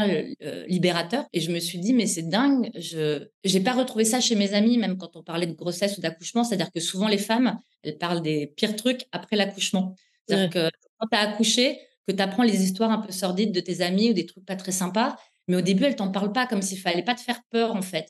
[0.68, 1.26] libérateur.
[1.32, 4.56] Et je me suis dit, mais c'est dingue, je n'ai pas retrouvé ça chez mes
[4.56, 6.44] amis, même quand on parlait de grossesse ou d'accouchement.
[6.44, 9.94] C'est-à-dire que souvent, les femmes, elles parlent des pires trucs après l'accouchement.
[10.28, 13.60] C'est-à-dire que quand tu as accouché, que tu apprends les histoires un peu sordides de
[13.60, 16.48] tes amis ou des trucs pas très sympas, mais au début, elle t'en parle pas
[16.48, 18.10] comme s'il fallait pas te faire peur, en fait.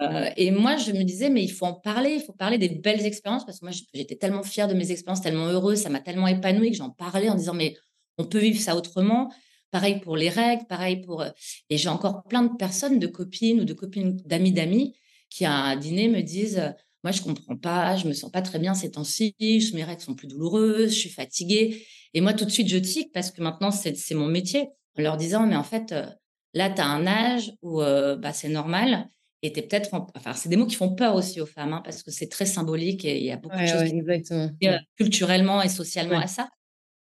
[0.00, 2.68] Euh, et, moi, je me disais, mais il faut en parler, il faut parler des
[2.68, 6.00] belles expériences, parce que moi, j'étais tellement fière de mes expériences, tellement heureuse, ça m'a
[6.00, 7.76] tellement épanouie que j'en parlais en disant, mais
[8.18, 9.32] on peut vivre ça autrement.
[9.70, 11.22] Pareil pour les règles, pareil pour.
[11.22, 11.30] Euh,
[11.68, 14.96] et j'ai encore plein de personnes, de copines ou de copines d'amis d'amis,
[15.28, 16.74] qui à un dîner me disent,
[17.04, 19.34] moi, je comprends pas, je me sens pas très bien ces temps-ci,
[19.74, 21.86] mes règles sont plus douloureuses, je suis fatiguée.
[22.14, 25.16] Et moi, tout de suite, je tique parce que maintenant, c'est mon métier en leur
[25.16, 26.06] disant, mais en fait, euh,
[26.54, 29.08] Là, tu as un âge où bah, c'est normal.
[29.42, 29.88] Et tu peut-être.
[30.14, 32.44] Enfin, c'est des mots qui font peur aussi aux femmes, hein, parce que c'est très
[32.44, 34.50] symbolique et il y a beaucoup de choses exactement.
[34.96, 36.48] culturellement et socialement à ça.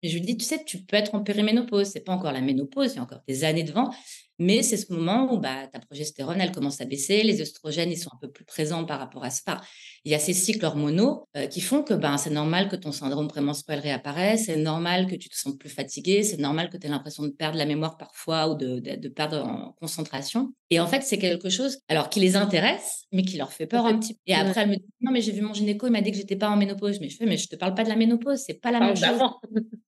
[0.02, 1.88] Et je lui dis, tu sais, tu peux être en périménopause.
[1.88, 3.90] C'est pas encore la ménopause, il y a encore des années devant.
[4.38, 7.98] Mais c'est ce moment où bah, ta progestérone, elle commence à baisser, les oestrogènes, ils
[7.98, 9.60] sont un peu plus présents par rapport à ça.
[10.04, 12.90] Il y a ces cycles hormonaux euh, qui font que ben, c'est normal que ton
[12.90, 16.86] syndrome prémenstruel réapparaisse, c'est normal que tu te sens plus fatigué, c'est normal que tu
[16.86, 20.52] aies l'impression de perdre la mémoire parfois ou de, perdre en concentration.
[20.74, 23.86] Et en fait, c'est quelque chose alors qui les intéresse, mais qui leur fait peur
[23.86, 24.20] un petit peu.
[24.26, 26.16] Et après, elle me dit Non, mais j'ai vu mon gynéco, il m'a dit que
[26.16, 26.98] j'étais pas en ménopause.
[27.00, 28.96] Mais je fais Mais je te parle pas de la ménopause, c'est pas la même
[28.96, 29.20] chose.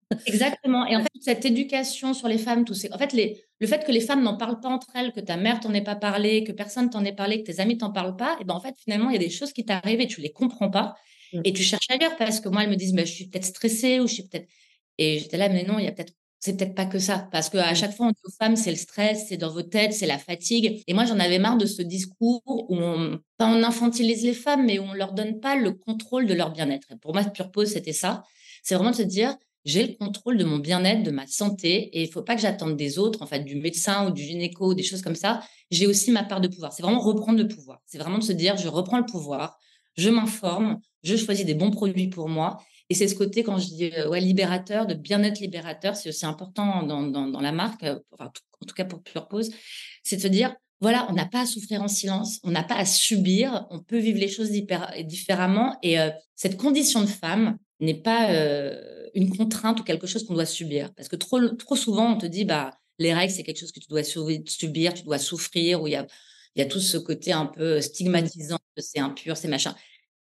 [0.26, 0.86] Exactement.
[0.86, 2.92] Et en fait, cette éducation sur les femmes, tout ces...
[2.92, 3.42] en fait, les...
[3.58, 5.82] le fait que les femmes n'en parlent pas entre elles, que ta mère t'en ait
[5.82, 8.54] pas parlé, que personne t'en ait parlé, que tes amis t'en parlent pas, et ben
[8.54, 10.94] en fait, finalement, il y a des choses qui t'arrivent et tu les comprends pas.
[11.32, 11.40] Mmh.
[11.42, 13.98] Et tu cherches ailleurs parce que moi, elles me disent, bah, je suis peut-être stressée
[13.98, 14.46] ou je suis peut-être.
[14.98, 16.12] Et j'étais là, mais non, il y a peut-être.
[16.46, 17.28] C'est peut-être pas que ça.
[17.32, 17.74] Parce qu'à mmh.
[17.74, 20.16] chaque fois, on dit aux femmes, c'est le stress, c'est dans vos têtes, c'est la
[20.16, 20.80] fatigue.
[20.86, 24.64] Et moi, j'en avais marre de ce discours où on, pas on infantilise les femmes,
[24.64, 26.86] mais où on leur donne pas le contrôle de leur bien-être.
[27.00, 28.22] pour moi, Pure Pause, c'était ça.
[28.62, 32.04] C'est vraiment de se dire, j'ai le contrôle de mon bien-être, de ma santé, et
[32.04, 34.84] il faut pas que j'attende des autres, en fait, du médecin ou du gynéco, des
[34.84, 35.40] choses comme ça.
[35.72, 36.72] J'ai aussi ma part de pouvoir.
[36.72, 37.80] C'est vraiment reprendre le pouvoir.
[37.86, 39.58] C'est vraiment de se dire, je reprends le pouvoir,
[39.96, 42.62] je m'informe, je choisis des bons produits pour moi.
[42.88, 46.26] Et c'est ce côté, quand je dis euh, ouais, libérateur, de bien-être libérateur, c'est aussi
[46.26, 49.50] important dans, dans, la marque, euh, enfin, en tout cas pour Pure Pause,
[50.04, 52.76] c'est de se dire, voilà, on n'a pas à souffrir en silence, on n'a pas
[52.76, 55.78] à subir, on peut vivre les choses différemment.
[55.82, 58.30] Et euh, cette condition de femme n'est pas
[59.14, 60.92] une contrainte ou quelque chose qu'on doit subir.
[60.94, 63.80] Parce que trop, trop souvent, on te dit, bah, les règles, c'est quelque chose que
[63.80, 66.06] tu dois subir, tu dois souffrir, où il y a,
[66.56, 69.74] y a tout ce côté un peu stigmatisant, c'est impur, c'est machin.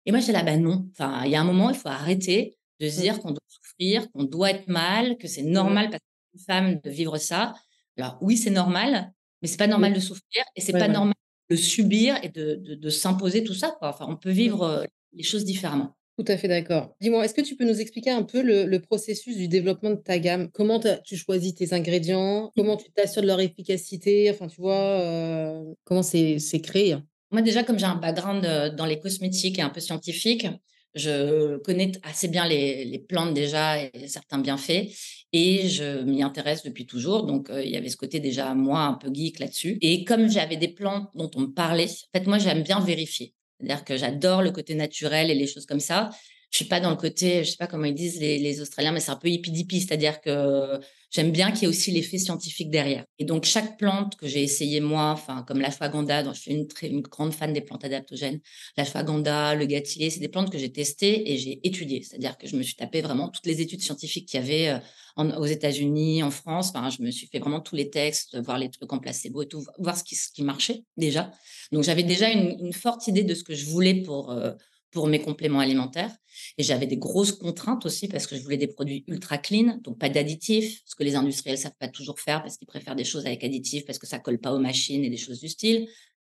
[0.06, 0.88] Et moi, j'étais là, bah non.
[0.92, 4.10] Enfin, il y a un moment, il faut arrêter de se dire qu'on doit souffrir,
[4.12, 7.54] qu'on doit être mal, que c'est normal parce qu'une femme de vivre ça.
[7.96, 11.14] Alors oui, c'est normal, mais c'est pas normal de souffrir et c'est pas normal
[11.50, 13.74] de subir et de, de, de s'imposer tout ça.
[13.78, 13.90] Quoi.
[13.90, 15.96] Enfin, on peut vivre les choses différemment.
[16.18, 16.94] Tout à fait d'accord.
[17.00, 20.18] Dis-moi, est-ce que tu peux nous expliquer un peu le, processus du développement de ta
[20.18, 20.50] gamme?
[20.50, 22.52] Comment tu choisis tes ingrédients?
[22.54, 24.30] Comment tu t'assures de leur efficacité?
[24.30, 26.96] Enfin, tu vois, euh, comment c'est créé?
[27.32, 30.46] Moi, déjà, comme j'ai un background euh, dans les cosmétiques et un peu scientifique,
[30.94, 34.90] je connais assez bien les, plantes déjà et certains bienfaits
[35.32, 37.24] et je m'y intéresse depuis toujours.
[37.24, 39.78] Donc, euh, il y avait ce côté déjà, moi, un peu geek là-dessus.
[39.80, 43.32] Et comme j'avais des plantes dont on me parlait, en fait, moi, j'aime bien vérifier.
[43.58, 46.10] C'est-à-dire que j'adore le côté naturel et les choses comme ça.
[46.52, 49.00] Je suis pas dans le côté, je sais pas comment ils disent les, Australiens, mais
[49.00, 50.78] c'est un peu hippie c'est-à-dire que
[51.10, 53.06] j'aime bien qu'il y ait aussi l'effet scientifique derrière.
[53.18, 56.66] Et donc chaque plante que j'ai essayé moi, enfin comme l'ashwagandha, dont je suis une,
[56.66, 58.38] très, une grande fan des plantes adaptogènes,
[58.76, 62.02] l'ashwagandha, le gâtillier, c'est des plantes que j'ai testées et j'ai étudiées.
[62.02, 64.78] C'est-à-dire que je me suis tapé vraiment toutes les études scientifiques qu'il y avait
[65.18, 66.68] euh, aux États-Unis, en France.
[66.74, 69.48] Enfin, je me suis fait vraiment tous les textes, voir les trucs en placebo et
[69.48, 71.30] tout, voir ce qui, ce qui marchait déjà.
[71.72, 74.52] Donc j'avais déjà une, une, forte idée de ce que je voulais pour euh,
[74.92, 76.14] pour mes compléments alimentaires.
[76.58, 79.98] Et j'avais des grosses contraintes aussi parce que je voulais des produits ultra clean, donc
[79.98, 83.26] pas d'additifs, ce que les industriels savent pas toujours faire parce qu'ils préfèrent des choses
[83.26, 85.88] avec additifs parce que ça colle pas aux machines et des choses du style.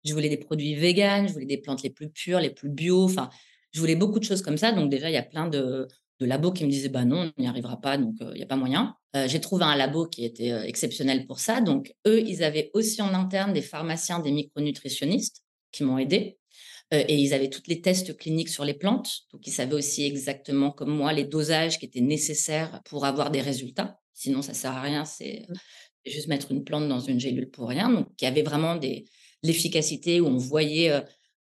[0.03, 3.03] Je voulais des produits véganes, je voulais des plantes les plus pures, les plus bio.
[3.03, 3.29] Enfin,
[3.71, 4.71] je voulais beaucoup de choses comme ça.
[4.71, 5.87] Donc déjà, il y a plein de,
[6.19, 8.43] de labos qui me disaient bah non, on n'y arrivera pas, donc euh, il n'y
[8.43, 8.95] a pas moyen.
[9.15, 11.59] Euh, j'ai trouvé un labo qui était euh, exceptionnel pour ça.
[11.59, 16.37] Donc eux, ils avaient aussi en interne des pharmaciens, des micronutritionnistes qui m'ont aidé
[16.91, 19.21] et ils avaient toutes les tests cliniques sur les plantes.
[19.33, 23.41] Donc, ils savaient aussi exactement, comme moi, les dosages qui étaient nécessaires pour avoir des
[23.41, 23.99] résultats.
[24.13, 25.03] Sinon, ça sert à rien.
[25.03, 25.53] C'est mmh.
[26.09, 27.89] juste mettre une plante dans une gélule pour rien.
[27.89, 29.05] Donc, il y avait vraiment des,
[29.43, 30.91] l'efficacité où on voyait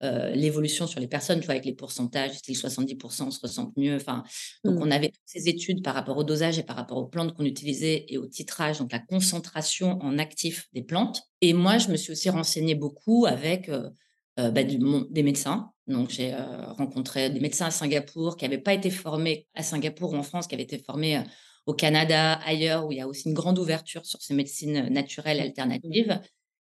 [0.02, 3.72] euh, l'évolution sur les personnes, tu vois, avec les pourcentages, les 70%, on se ressent
[3.76, 3.96] mieux.
[3.96, 4.24] Enfin,
[4.64, 4.82] donc, mmh.
[4.82, 7.44] on avait toutes ces études par rapport au dosage et par rapport aux plantes qu'on
[7.44, 11.22] utilisait et au titrage, donc la concentration en actif des plantes.
[11.40, 13.90] Et moi, je me suis aussi renseignée beaucoup avec euh,
[14.38, 15.70] euh, bah, des médecins.
[15.86, 16.34] Donc, j'ai
[16.76, 20.46] rencontré des médecins à Singapour qui n'avaient pas été formés à Singapour ou en France,
[20.46, 21.20] qui avaient été formés
[21.66, 25.40] au Canada, ailleurs, où il y a aussi une grande ouverture sur ces médecines naturelles
[25.40, 26.20] alternatives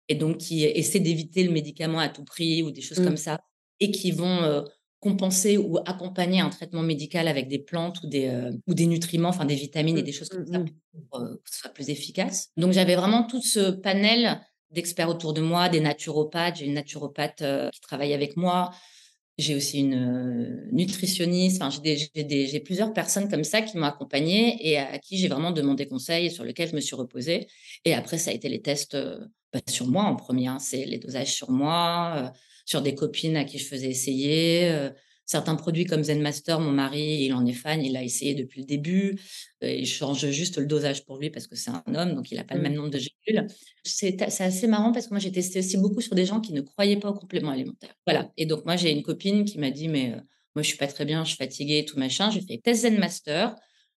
[0.07, 3.17] et donc qui essaient d'éviter le médicament à tout prix ou des choses comme mmh.
[3.17, 3.41] ça,
[3.79, 4.63] et qui vont
[4.99, 9.45] compenser ou accompagner un traitement médical avec des plantes ou des, ou des nutriments, enfin
[9.45, 10.59] des vitamines et mmh, des choses comme mmh, ça
[11.09, 12.49] pour que ce soit plus efficace.
[12.57, 14.39] Donc j'avais vraiment tout ce panel
[14.71, 16.57] d'experts autour de moi, des naturopathes.
[16.57, 18.71] J'ai une naturopathe qui travaille avec moi.
[19.37, 21.61] J'ai aussi une nutritionniste.
[21.61, 25.87] Enfin, j'ai plusieurs personnes comme ça qui m'ont accompagnée et à qui j'ai vraiment demandé
[25.87, 27.47] conseil et sur lesquels je me suis reposée.
[27.83, 28.97] Et après, ça a été les tests
[29.51, 30.47] bah, sur moi en premier.
[30.47, 30.59] Hein.
[30.59, 32.31] C'est les dosages sur moi,
[32.65, 34.89] sur des copines à qui je faisais essayer.
[35.25, 38.61] Certains produits comme Zen Master, mon mari, il en est fan, il l'a essayé depuis
[38.61, 39.19] le début.
[39.61, 42.43] il change juste le dosage pour lui parce que c'est un homme, donc il n'a
[42.43, 42.63] pas le mmh.
[42.63, 43.47] même nombre de gélules.
[43.83, 46.61] C'est assez marrant parce que moi, j'ai testé aussi beaucoup sur des gens qui ne
[46.61, 47.95] croyaient pas aux compléments alimentaires.
[48.05, 48.31] Voilà.
[48.37, 50.11] Et donc, moi, j'ai une copine qui m'a dit, mais
[50.55, 52.29] moi, je suis pas très bien, je suis fatiguée, tout machin.
[52.29, 53.55] J'ai fait test Zen Master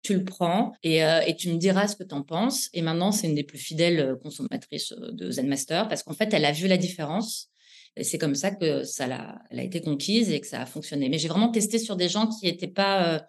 [0.06, 1.02] tu le prends et,
[1.38, 2.70] tu me diras ce que tu en penses.
[2.74, 6.46] Et maintenant, c'est une des plus fidèles consommatrices de Zen Master parce qu'en fait, elle
[6.46, 7.50] a vu la différence.
[7.98, 10.66] Et c'est comme ça que ça l'a, elle a été conquise et que ça a
[10.66, 11.10] fonctionné.
[11.10, 13.26] Mais j'ai vraiment testé sur des gens qui n'étaient pas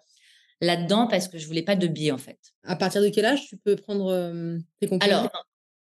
[0.61, 2.39] là-dedans parce que je voulais pas de biais, en fait.
[2.63, 4.11] À partir de quel âge tu peux prendre
[4.79, 5.25] tes compléments Alors,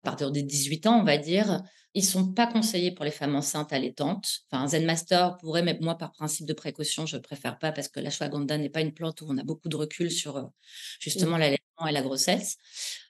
[0.04, 1.62] à partir des 18 ans, on va dire,
[1.94, 4.40] ils sont pas conseillés pour les femmes enceintes allaitantes.
[4.50, 7.98] Enfin, Zen Master pourrait, mais moi, par principe de précaution, je préfère pas parce que
[7.98, 10.44] l'ashwagandha n'est pas une plante où on a beaucoup de recul sur euh,
[11.00, 12.56] justement l'allaitement et la grossesse.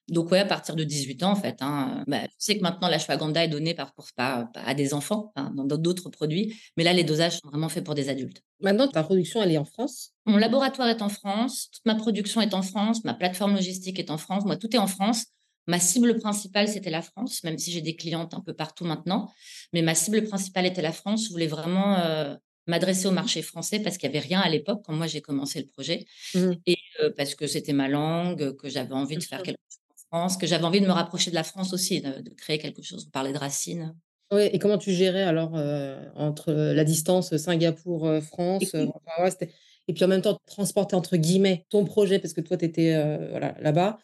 [0.09, 1.57] Donc, ouais, à partir de 18 ans, en fait.
[1.61, 5.77] Hein, bah, je sais que maintenant, l'ashwagandha est donnée par, à des enfants, hein, dans
[5.77, 8.43] d'autres produits, mais là, les dosages sont vraiment faits pour des adultes.
[8.61, 10.13] Maintenant, ta production, elle est en France?
[10.27, 14.11] Mon laboratoire est en France, toute ma production est en France, ma plateforme logistique est
[14.11, 15.27] en France, moi, tout est en France.
[15.67, 19.31] Ma cible principale, c'était la France, même si j'ai des clientes un peu partout maintenant.
[19.75, 21.27] Mais ma cible principale était la France.
[21.27, 22.35] Je voulais vraiment euh,
[22.67, 25.61] m'adresser au marché français parce qu'il n'y avait rien à l'époque quand moi j'ai commencé
[25.61, 26.07] le projet.
[26.35, 26.53] Mmh.
[26.65, 29.79] Et euh, parce que c'était ma langue, que j'avais envie de faire quelque chose
[30.11, 33.07] France, que j'avais envie de me rapprocher de la France aussi, de, créer quelque chose,
[33.07, 33.95] de parler de racines.
[34.31, 40.21] Oui, et comment tu gérais alors euh, entre la distance Singapour-France et, puis en même
[40.21, 42.93] temps transporter entre guillemets ton projet parce que toi tu étais
[43.31, 43.99] voilà, là-bas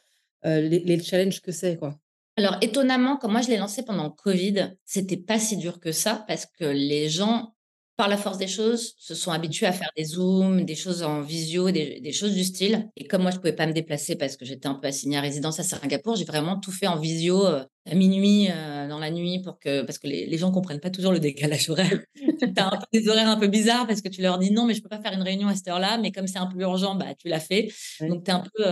[0.46, 1.98] euh, les, challenges que c'est, quoi?
[2.36, 5.92] Alors, étonnamment, quand moi je l'ai lancé pendant le Covid, c'était pas si dur que
[5.92, 7.53] ça parce que les gens,
[7.96, 11.20] par la force des choses, se sont habitués à faire des zooms, des choses en
[11.20, 12.88] visio, des, choses du style.
[12.96, 15.20] Et comme moi, je pouvais pas me déplacer parce que j'étais un peu assignée à
[15.20, 19.10] résidence à Singapour, j'ai vraiment tout fait en visio euh, à minuit, euh, dans la
[19.10, 22.00] nuit, pour que, parce que les, les gens comprennent pas toujours le décalage horaire.
[22.16, 24.82] tu as des horaires un peu bizarres parce que tu leur dis non, mais je
[24.82, 27.14] peux pas faire une réunion à cette heure-là, mais comme c'est un peu urgent, bah,
[27.16, 27.68] tu l'as fait.
[28.00, 28.64] Donc, tu es un peu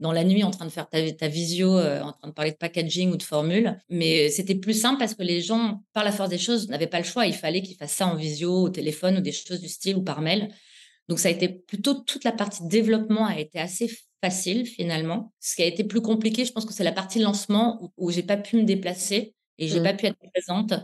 [0.00, 2.52] dans la nuit en train de faire ta, ta visio, euh, en train de parler
[2.52, 3.78] de packaging ou de formule.
[3.88, 6.98] Mais c'était plus simple parce que les gens, par la force des choses, n'avaient pas
[6.98, 7.26] le choix.
[7.26, 10.02] Il fallait qu'ils fassent ça en visio, au téléphone ou des choses du style ou
[10.02, 10.50] par mail.
[11.08, 13.90] Donc ça a été plutôt toute la partie développement a été assez
[14.22, 15.32] facile finalement.
[15.40, 18.22] Ce qui a été plus compliqué, je pense que c'est la partie lancement où, j'ai
[18.22, 19.84] pas pu me déplacer et j'ai mmh.
[19.84, 20.74] pas pu être présente.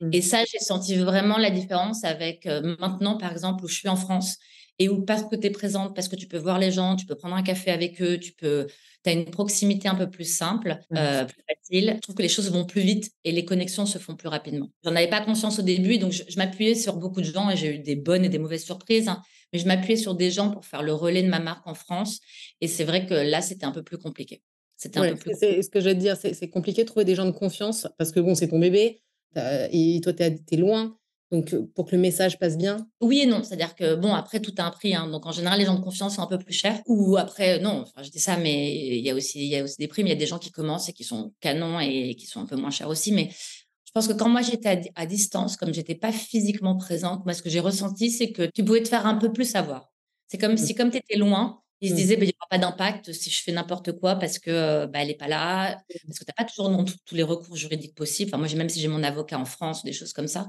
[0.00, 0.10] Mmh.
[0.12, 3.88] Et ça, j'ai senti vraiment la différence avec euh, maintenant, par exemple, où je suis
[3.88, 4.38] en France
[4.78, 7.06] et où parce que tu es présente, parce que tu peux voir les gens, tu
[7.06, 8.66] peux prendre un café avec eux, tu peux,
[9.06, 10.96] as une proximité un peu plus simple, mmh.
[10.96, 11.92] euh, plus facile.
[11.96, 14.70] Je trouve que les choses vont plus vite et les connexions se font plus rapidement.
[14.82, 17.76] J'en avais pas conscience au début, donc je, m'appuyais sur beaucoup de gens et j'ai
[17.76, 19.08] eu des bonnes et des mauvaises surprises.
[19.08, 21.74] Hein, mais je m'appuyais sur des gens pour faire le relais de ma marque en
[21.74, 22.20] France.
[22.60, 24.42] Et c'est vrai que là, c'était un peu plus compliqué.
[24.76, 25.34] C'était un peu plus.
[25.38, 28.10] C'est ce que je te dire, c'est compliqué de trouver des gens de confiance parce
[28.10, 29.00] que bon, c'est ton bébé
[29.36, 30.96] et toi, tu es, loin.
[31.34, 32.86] Donc, pour que le message passe bien?
[33.00, 33.42] Oui et non.
[33.42, 34.94] C'est-à-dire que, bon, après, tout a un prix.
[34.94, 35.08] Hein.
[35.08, 36.80] Donc, en général, les gens de confiance sont un peu plus chers.
[36.86, 39.64] Ou après, non, enfin, je dis ça, mais il y, a aussi, il y a
[39.64, 40.04] aussi des prix.
[40.04, 42.40] Mais il y a des gens qui commencent et qui sont canons et qui sont
[42.40, 43.10] un peu moins chers aussi.
[43.10, 47.34] Mais je pense que quand moi, j'étais à, distance, comme j'étais pas physiquement présente, moi,
[47.34, 49.92] ce que j'ai ressenti, c'est que tu pouvais te faire un peu plus savoir.
[50.28, 50.58] C'est comme mmh.
[50.58, 51.96] si, comme tu étais loin, ils se mmh.
[51.96, 55.00] disaient, bah, il n'y aura pas d'impact si je fais n'importe quoi parce que bah,
[55.00, 56.06] elle n'est pas là, mmh.
[56.06, 58.30] parce que tu n'as pas toujours non, tous les recours juridiques possibles.
[58.30, 60.48] Enfin, moi, même si j'ai mon avocat en France, des choses comme ça,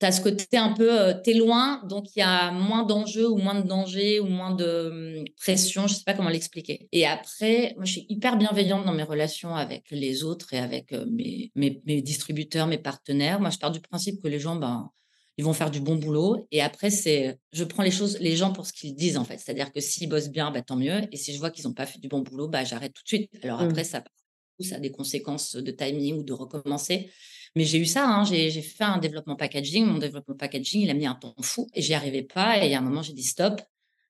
[0.00, 2.84] tu as ce côté un peu, euh, tu es loin, donc il y a moins
[2.84, 6.28] d'enjeux ou moins de danger ou moins de hum, pression, je ne sais pas comment
[6.28, 6.88] l'expliquer.
[6.92, 10.92] Et après, moi, je suis hyper bienveillante dans mes relations avec les autres et avec
[10.92, 13.40] euh, mes, mes, distributeurs, mes partenaires.
[13.40, 14.90] Moi, je pars du principe que les gens, ben,
[15.36, 16.46] ils vont faire du bon boulot.
[16.52, 19.38] Et après, c'est, je prends les choses, les gens pour ce qu'ils disent, en fait.
[19.38, 21.02] C'est-à-dire que s'ils bossent bien, bah, tant mieux.
[21.10, 23.08] Et si je vois qu'ils n'ont pas fait du bon boulot, bah, j'arrête tout de
[23.08, 23.30] suite.
[23.42, 24.04] Alors après, ça,
[24.60, 27.10] ça a des conséquences de timing ou de recommencer.
[27.56, 28.24] Mais j'ai eu ça, hein.
[28.24, 29.84] j'ai fait un développement packaging.
[29.86, 32.64] Mon développement packaging, il a mis un temps fou et j'y arrivais pas.
[32.64, 33.60] Et à un moment, j'ai dit stop.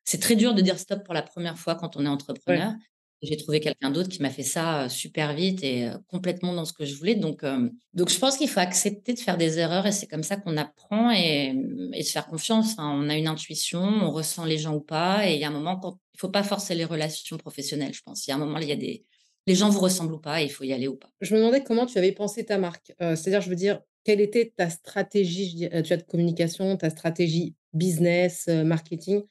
[0.05, 2.73] C'est très dur de dire stop pour la première fois quand on est entrepreneur.
[3.21, 6.85] J'ai trouvé quelqu'un d'autre qui m'a fait ça super vite et complètement dans ce que
[6.85, 7.17] je voulais.
[7.17, 7.45] Donc,
[7.93, 10.57] donc je pense qu'il faut accepter de faire des erreurs et c'est comme ça qu'on
[10.57, 12.77] apprend et, mmh, et, se faire confiance.
[12.79, 15.29] on a une intuition, on ressent les gens ou pas.
[15.29, 17.93] Et il y a un moment, quand, il ne faut pas forcer les relations professionnelles,
[17.93, 18.25] je pense.
[18.27, 19.05] Il y a un moment, il y a des,
[19.49, 21.11] les gens vous ressemblent ou pas, et il faut y aller ou pas.
[21.21, 22.93] Je me demandais comment tu avais pensé ta marque.
[23.01, 28.47] C'est-à-dire, je veux dire, quelle était ta stratégie tu as de communication, ta stratégie business,
[28.47, 29.23] marketing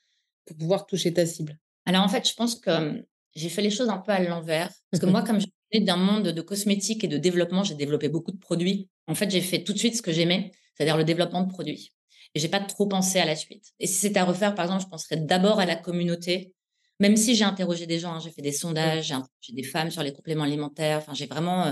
[0.46, 1.58] pour pouvoir toucher ta cible?
[1.86, 3.04] Alors en fait, je pense que
[3.36, 4.72] j'ai fait les choses un peu à l'envers.
[4.92, 8.10] Parce que moi, comme je venais d'un monde de cosmétiques et de développement, j'ai développé
[8.10, 8.90] beaucoup de produits.
[9.08, 11.94] En fait, j'ai fait tout de suite ce que j'aimais, c'est-à-dire le développement de produits.
[12.36, 13.74] Et j'ai pas trop pensé à la suite.
[13.80, 16.54] Et si c'était à refaire, par exemple, je penserais d'abord à la communauté.
[17.00, 19.92] Même si j'ai interrogé des gens, hein, j'ai fait des sondages, j'ai interrogé des femmes
[19.92, 20.98] sur les compléments alimentaires.
[20.98, 21.72] Enfin, j'ai vraiment euh,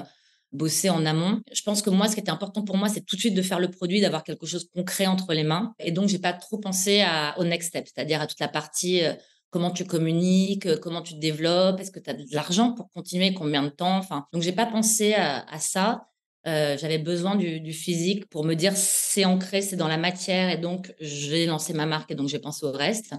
[0.51, 1.41] bossé en amont.
[1.51, 3.41] Je pense que moi, ce qui était important pour moi, c'est tout de suite de
[3.41, 5.73] faire le produit, d'avoir quelque chose de concret entre les mains.
[5.79, 9.03] Et donc, j'ai pas trop pensé à, au next step, c'est-à-dire à toute la partie
[9.03, 9.13] euh,
[9.55, 12.89] comment tu communiques, euh, comment tu te développes, est-ce que tu as de l'argent pour
[12.89, 13.97] continuer, combien de temps.
[13.97, 16.07] Enfin, donc j'ai pas pensé à, ça.
[16.45, 20.57] Euh, j'avais besoin du, physique pour me dire c'est ancré, c'est dans la matière et
[20.57, 23.15] donc j'ai lancé ma marque et donc j'ai pensé au reste.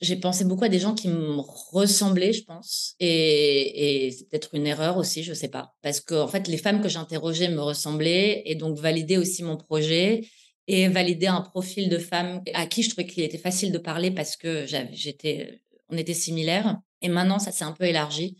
[0.00, 1.40] J'ai pensé beaucoup à des gens qui me
[1.72, 6.14] ressemblaient, je pense, et, et c'est peut-être une erreur aussi, je sais pas, parce que
[6.14, 10.28] en fait les femmes que j'interrogeais me ressemblaient et donc valider aussi mon projet
[10.68, 14.10] et valider un profil de femme à qui je trouvais qu'il était facile de parler
[14.10, 16.78] parce que j'étais, on était similaires.
[17.00, 18.36] Et maintenant, ça s'est un peu élargi.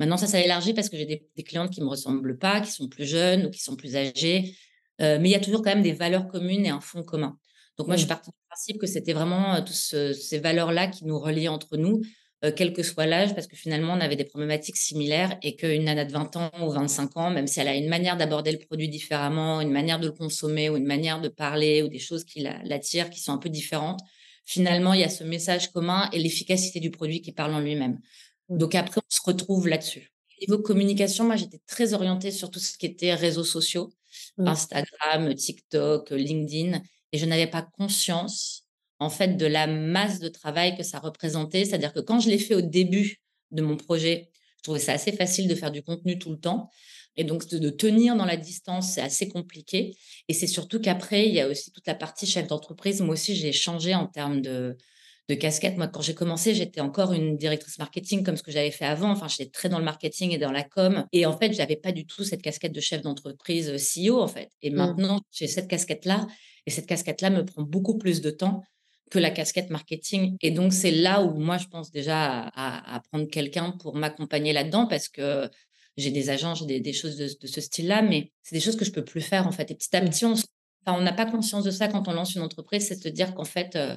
[0.00, 2.88] Maintenant, ça s'est élargi parce que j'ai des, clientes qui me ressemblent pas, qui sont
[2.88, 4.56] plus jeunes ou qui sont plus âgées.
[5.02, 7.38] Euh, mais il y a toujours quand même des valeurs communes et un fond commun.
[7.76, 11.04] Donc moi, je suis partie du principe que c'était vraiment euh, toutes ces valeurs-là qui
[11.04, 12.00] nous reliaient entre nous.
[12.44, 15.84] Euh, quel que soit l'âge, parce que finalement, on avait des problématiques similaires et qu'une
[15.84, 18.58] nana de 20 ans ou 25 ans, même si elle a une manière d'aborder le
[18.58, 22.24] produit différemment, une manière de le consommer ou une manière de parler ou des choses
[22.24, 24.00] qui l'attirent, qui sont un peu différentes,
[24.44, 28.00] finalement, il y a ce message commun et l'efficacité du produit qui parle en lui-même.
[28.48, 28.58] Mmh.
[28.58, 30.12] Donc après, on se retrouve là-dessus.
[30.42, 33.90] Niveau communication, moi, j'étais très orientée sur tout ce qui était réseaux sociaux,
[34.36, 34.46] mmh.
[34.46, 36.82] Instagram, TikTok, LinkedIn,
[37.12, 38.64] et je n'avais pas conscience
[38.98, 41.64] en fait de la masse de travail que ça représentait.
[41.64, 45.12] C'est-à-dire que quand je l'ai fait au début de mon projet, je trouvais ça assez
[45.12, 46.70] facile de faire du contenu tout le temps.
[47.18, 49.96] Et donc, de, tenir dans la distance, c'est assez compliqué.
[50.28, 53.00] Et c'est surtout qu'après, il y a aussi toute la partie chef d'entreprise.
[53.00, 54.76] Moi aussi, j'ai changé en termes de,
[55.28, 55.76] de casquette.
[55.76, 59.10] Moi, quand j'ai commencé, j'étais encore une directrice marketing comme ce que j'avais fait avant.
[59.10, 61.04] Enfin, j'étais très dans le marketing et dans la com.
[61.12, 64.28] Et en fait, j'avais pas du tout cette casquette de chef d'entreprise euh, CEO, en
[64.28, 64.50] fait.
[64.62, 64.76] Et mmh.
[64.76, 66.26] maintenant, j'ai cette casquette-là.
[66.66, 68.62] Et cette casquette-là me prend beaucoup plus de temps
[69.10, 70.36] que la casquette marketing.
[70.42, 74.86] Et donc, c'est là où moi, je pense déjà à, prendre quelqu'un pour m'accompagner là-dedans
[74.86, 75.48] parce que
[75.96, 78.90] j'ai des agents, j'ai des, choses de, ce style-là, mais c'est des choses que je
[78.90, 79.70] peux plus faire en fait.
[79.70, 82.88] Et petit à petit, on n'a pas conscience de ça quand on lance une entreprise,
[82.88, 83.96] c'est de dire qu'en fait, euh,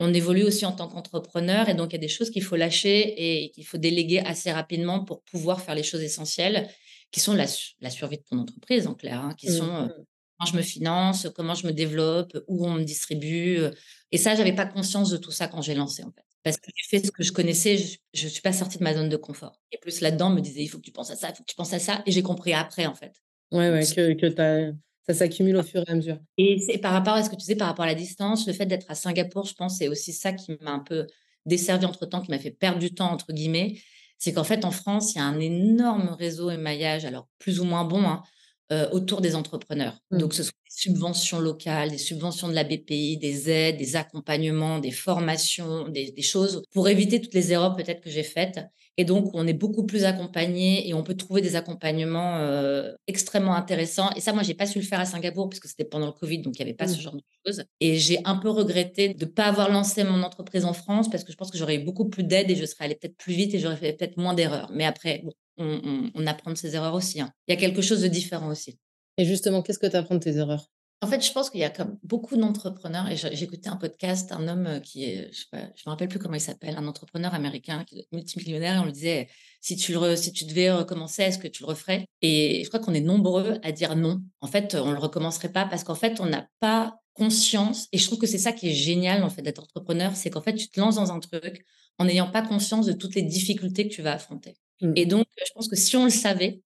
[0.00, 2.56] on évolue aussi en tant qu'entrepreneur et donc il y a des choses qu'il faut
[2.56, 6.68] lâcher et qu'il faut déléguer assez rapidement pour pouvoir faire les choses essentielles
[7.10, 10.04] qui sont la, survie de ton entreprise en clair, hein, qui mmh, sont euh, mmh.
[10.38, 13.70] comment je me finance, comment je me développe, où on me distribue, euh,
[14.12, 16.24] et ça, j'avais pas conscience de tout ça quand j'ai lancé, en fait.
[16.42, 18.94] Parce que j'ai fait ce que je connaissais, je ne suis pas sortie de ma
[18.94, 19.60] zone de confort.
[19.72, 21.50] Et plus là-dedans, me disait, il faut que tu penses à ça, il faut que
[21.50, 22.02] tu penses à ça.
[22.06, 23.12] Et j'ai compris après, en fait.
[23.50, 24.74] Ouais, ouais, que, que
[25.08, 26.18] ça s'accumule au fur et à mesure.
[26.36, 28.52] Et c'est par rapport à ce que tu disais, par rapport à la distance, le
[28.52, 31.06] fait d'être à Singapour, je pense, c'est aussi ça qui m'a un peu
[31.46, 33.80] desservi entre temps, qui m'a fait perdre du temps, entre guillemets.
[34.18, 37.64] C'est qu'en fait, en France, il y a un énorme réseau émaillage, alors plus ou
[37.64, 38.22] moins bon, hein,
[38.70, 39.98] euh, autour des entrepreneurs.
[40.10, 40.18] Mmh.
[40.18, 44.90] Donc, ce sont subventions locales, des subventions de la BPI, des aides, des accompagnements, des
[44.90, 48.60] formations, des, choses pour éviter toutes les erreurs peut-être que j'ai faites.
[49.00, 53.54] Et donc, on est beaucoup plus accompagné et on peut trouver des accompagnements euh, extrêmement
[53.54, 54.10] intéressants.
[54.16, 56.12] Et ça, moi, j'ai pas su le faire à Singapour parce que c'était pendant le
[56.12, 56.94] Covid, donc il n'y avait pas mmh.
[56.94, 57.64] ce genre de choses.
[57.80, 61.22] Et j'ai un peu regretté de ne pas avoir lancé mon entreprise en France parce
[61.22, 63.34] que je pense que j'aurais eu beaucoup plus d'aide et je serais allée peut-être plus
[63.34, 64.68] vite et j'aurais fait peut-être moins d'erreurs.
[64.72, 67.20] Mais après, bon, on, apprend de ses erreurs aussi.
[67.20, 67.30] Hein.
[67.46, 68.78] Il y a quelque chose de différent aussi.
[69.18, 70.70] Et justement, qu'est-ce que tu apprends de tes erreurs?
[71.00, 74.48] En fait, je pense qu'il y a comme beaucoup d'entrepreneurs, et j'écoutais un podcast, un
[74.48, 77.84] homme euh, qui est, je ne me rappelle plus comment il s'appelle, un entrepreneur américain
[77.84, 79.28] qui est multimillionnaire, et on lui disait,
[79.60, 82.06] si tu, le, si tu devais recommencer, est-ce que tu le referais?
[82.20, 84.22] Et je crois qu'on est nombreux à dire non.
[84.40, 87.98] En fait, on ne le recommencerait pas parce qu'en fait, on n'a pas conscience, et
[87.98, 90.54] je trouve que c'est ça qui est génial en fait d'être entrepreneur, c'est qu'en fait,
[90.54, 91.64] tu te lances dans un truc
[91.98, 94.54] en n'ayant pas conscience de toutes les difficultés que tu vas affronter.
[94.80, 94.92] Mmh.
[94.96, 96.62] Et donc, je pense que si on le savait,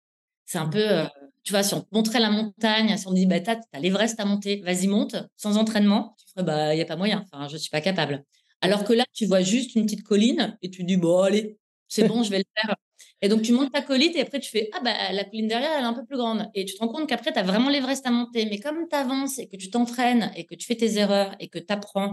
[0.45, 0.71] c'est un mmh.
[0.71, 1.07] peu, euh,
[1.43, 4.21] Tu vois, si on te montrait la montagne, si on dit, bah, t'as, as l'Everest
[4.21, 7.55] à monter, vas-y, monte, sans entraînement, tu ferais, bah, il n'y a pas moyen, je
[7.55, 8.25] ne suis pas capable.
[8.61, 12.07] Alors que là, tu vois juste une petite colline et tu dis, bon, allez, c'est
[12.07, 12.77] bon, je vais le faire.
[13.23, 15.73] Et donc, tu montes ta colline et après, tu fais Ah, bah, la colline derrière,
[15.77, 16.49] elle est un peu plus grande.
[16.55, 18.47] Et tu te rends compte qu'après, tu as vraiment l'Everest à monter.
[18.47, 21.49] Mais comme tu avances et que tu t'entraînes et que tu fais tes erreurs et
[21.49, 22.13] que tu apprends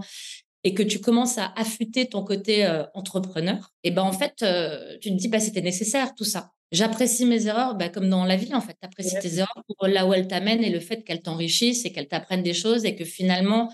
[0.64, 4.98] et que tu commences à affûter ton côté euh, entrepreneur, et ben en fait, euh,
[5.02, 6.52] tu te dis, bah, c'était nécessaire tout ça.
[6.72, 8.76] J'apprécie mes erreurs, bah, comme dans la vie, en fait.
[8.82, 11.92] Tu apprécies tes erreurs pour là où elles t'amènent et le fait qu'elles t'enrichissent et
[11.92, 13.72] qu'elles t'apprennent des choses et que finalement,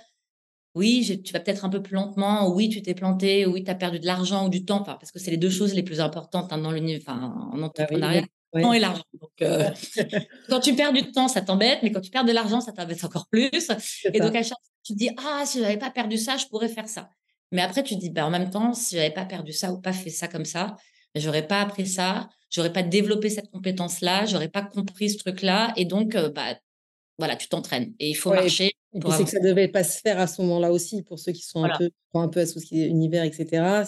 [0.75, 3.75] oui, tu vas peut-être un peu plus lentement, oui, tu t'es planté, oui, tu as
[3.75, 6.51] perdu de l'argent ou du temps, parce que c'est les deux choses les plus importantes
[6.51, 8.23] hein, dans enfin, en bah entrepreneuriat,
[8.53, 9.03] le temps et l'argent.
[9.41, 9.69] Euh,
[10.49, 13.03] quand tu perds du temps, ça t'embête, mais quand tu perds de l'argent, ça t'embête
[13.03, 13.49] encore plus.
[14.13, 16.37] Et donc, à chaque fois, tu te dis, ah, si je n'avais pas perdu ça,
[16.37, 17.09] je pourrais faire ça.
[17.51, 19.71] Mais après, tu te dis, bah, en même temps, si je n'avais pas perdu ça
[19.71, 20.75] ou pas fait ça comme ça,
[21.15, 25.73] je n'aurais pas appris ça, j'aurais pas développé cette compétence-là, j'aurais pas compris ce truc-là.
[25.75, 26.57] Et donc, euh, bah,
[27.17, 27.93] voilà, tu t'entraînes.
[27.99, 31.01] Et il faut marcher c'est que ça devait pas se faire à ce moment-là aussi,
[31.01, 33.83] pour ceux qui sont un peu, un peu associés univers, etc.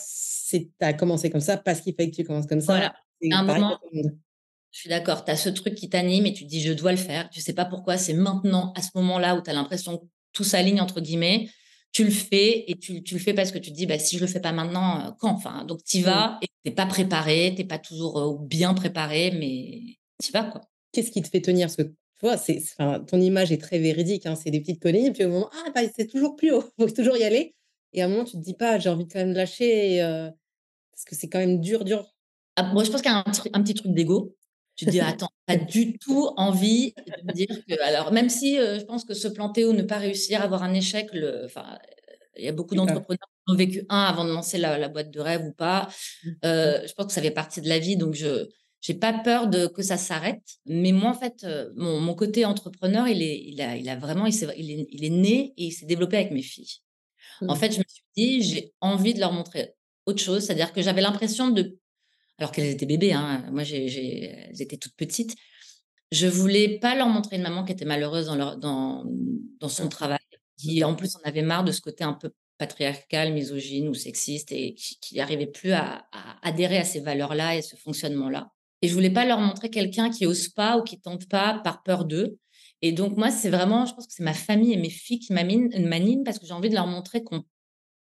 [0.50, 2.76] Tu as commencé comme ça parce qu'il fallait que tu commences comme ça.
[2.76, 2.96] Voilà.
[3.32, 6.62] un moment, je suis d'accord, tu as ce truc qui t'anime et tu te dis
[6.62, 7.30] je dois le faire.
[7.30, 10.44] Tu sais pas pourquoi, c'est maintenant, à ce moment-là où tu as l'impression que tout
[10.44, 11.50] s'aligne entre guillemets,
[11.96, 14.18] tu le fais et tu, tu, le fais parce que tu te dis bah, si
[14.18, 15.32] je le fais pas maintenant, euh, quand?
[15.32, 18.38] Enfin, Donc tu y vas et tu n'es pas préparé, tu n'es pas toujours euh,
[18.38, 20.44] bien préparé, mais tu y vas.
[20.44, 20.60] quoi.
[20.92, 21.68] Qu'est-ce qui te fait tenir?
[21.68, 22.62] Parce que tu vois, c'est,
[23.08, 24.26] ton image est très véridique.
[24.26, 25.14] Hein, c'est des petites collines.
[25.14, 26.66] Puis au moment, ah, bah, c'est toujours plus haut.
[26.78, 27.56] Il faut toujours y aller.
[27.94, 30.00] Et à un moment, tu te dis pas, j'ai envie de quand même lâcher
[30.92, 32.14] parce que c'est quand même dur, dur.
[32.58, 34.36] Ah, moi, je pense qu'il y a un, petit truc d'ego.
[34.76, 37.82] Tu te dis, attends, pas du tout envie de me dire que.
[37.84, 41.10] Alors, même si je pense que se planter ou ne pas réussir, avoir un échec,
[41.14, 41.48] le,
[42.38, 45.20] il y a beaucoup d'entrepreneurs qui ont vécu un avant de lancer la, boîte de
[45.20, 45.88] rêve ou pas.
[46.24, 46.32] Mmh.
[46.44, 47.98] je pense que ça fait partie de la vie.
[47.98, 48.48] Donc, je
[48.86, 50.44] j'ai pas peur de que ça s'arrête.
[50.68, 54.28] Mais moi, en fait, euh, mon, côté entrepreneur, il est, il a, il a vraiment,
[54.28, 56.70] il, est, il est né et il s'est développé avec mes filles.
[57.42, 57.58] En mmh.
[57.58, 59.74] fait, je me suis dit, j'ai envie de leur montrer
[60.06, 60.44] autre chose.
[60.44, 61.80] C'est-à-dire que j'avais l'impression de,
[62.38, 65.36] alors qu'elles étaient bébés, hein, moi, elles étaient toutes petites.
[66.12, 69.06] Je voulais pas leur montrer une maman qui était malheureuse dans,
[69.68, 70.20] son travail,
[70.58, 74.52] qui en plus en avait marre de ce côté un peu patriarcal, misogyne ou sexiste
[74.52, 78.52] et qui n'arrivait plus à, à, adhérer à ces valeurs-là et ce fonctionnement-là.
[78.82, 81.84] Et je voulais pas leur montrer quelqu'un qui ose pas ou qui tente pas par
[81.84, 82.38] peur d'eux.
[82.82, 85.34] Et donc, moi, c'est vraiment, je pense que c'est ma famille et mes filles qui
[85.34, 87.44] m'animent parce que j'ai envie de leur montrer qu'on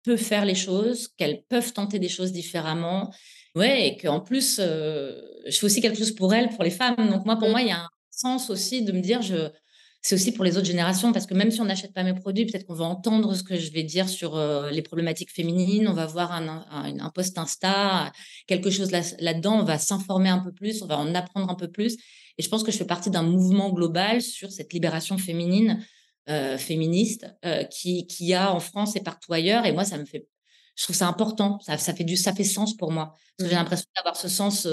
[0.03, 3.13] peut faire les choses, qu'elles peuvent tenter des choses différemment.
[3.55, 6.95] Ouais, et qu'en plus, euh, je fais aussi quelque chose pour elles, pour les femmes.
[6.97, 7.51] Donc, moi, pour mmh.
[7.51, 9.49] moi, il y a un sens aussi de me dire, je,
[10.01, 12.47] c'est aussi pour les autres générations, parce que même si on n'achète pas mes produits,
[12.47, 15.93] peut-être qu'on va entendre ce que je vais dire sur euh, les problématiques féminines, on
[15.93, 18.11] va voir un, un, post Insta,
[18.47, 21.69] quelque chose là-dedans, on va s'informer un peu plus, on va en apprendre un peu
[21.69, 21.95] plus.
[22.39, 25.85] Et je pense que je fais partie d'un mouvement global sur cette libération féminine,
[26.27, 27.27] euh, féministe,
[27.69, 29.65] qui, qui a en France et partout ailleurs.
[29.67, 30.27] Et moi, ça me fait,
[30.75, 33.13] je trouve ça important, ça, ça fait du, ça fait sens pour moi.
[33.37, 33.59] Parce que j'ai mmh.
[33.59, 34.67] l'impression d'avoir ce sens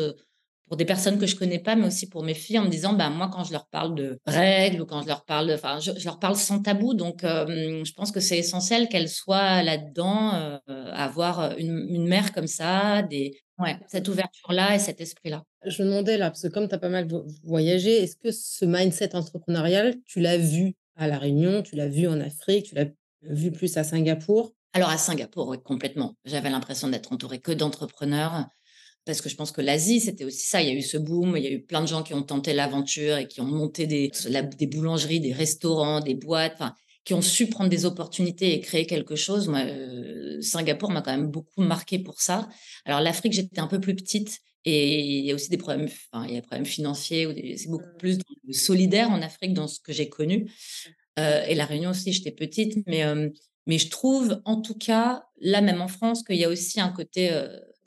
[0.71, 2.93] pour des personnes que je connais pas, mais aussi pour mes filles, en me disant,
[2.93, 5.91] bah, moi, quand je leur parle de règles ou quand je leur parle, enfin, je,
[6.05, 6.95] leur parle sans tabou.
[6.95, 10.33] Donc, je pense que c'est essentiel qu'elles soient là-dedans,
[10.69, 15.43] euh, avoir une, mère comme ça, des, ouais, cette ouverture-là et cet esprit-là.
[15.67, 17.09] Je me demandais là, parce que comme tu as pas mal
[17.43, 22.07] voyagé, est-ce que ce mindset entrepreneurial, tu l'as vu à La Réunion, tu l'as vu
[22.07, 22.87] en Afrique, tu l'as
[23.23, 24.53] vu plus à Singapour?
[24.73, 26.17] Alors à Singapour, oui, complètement.
[26.25, 28.47] J'avais l'impression d'être entourée que d'entrepreneurs
[29.05, 30.63] parce que je pense que l'Asie, c'était aussi ça.
[30.63, 32.23] Il y a eu ce boom, il y a eu plein de gens qui ont
[32.23, 34.11] tenté l'aventure et qui ont monté des,
[34.57, 38.87] des boulangeries, des restaurants, des boîtes, enfin, qui ont su prendre des opportunités et créer
[38.87, 39.49] quelque chose.
[39.49, 42.49] Moi, euh, Singapour m'a quand même beaucoup marqué pour ça.
[42.85, 46.27] Alors l'Afrique, j'étais un peu plus petite et il y a aussi des problèmes, enfin,
[46.27, 48.19] il y a des problèmes financiers, c'est beaucoup plus
[48.53, 50.51] solidaire en Afrique dans ce que j'ai connu.
[51.19, 53.29] Euh, et la Réunion aussi, j'étais petite, mais, euh,
[53.67, 56.91] mais je trouve en tout cas, là même en France, qu'il y a aussi un
[56.91, 57.31] côté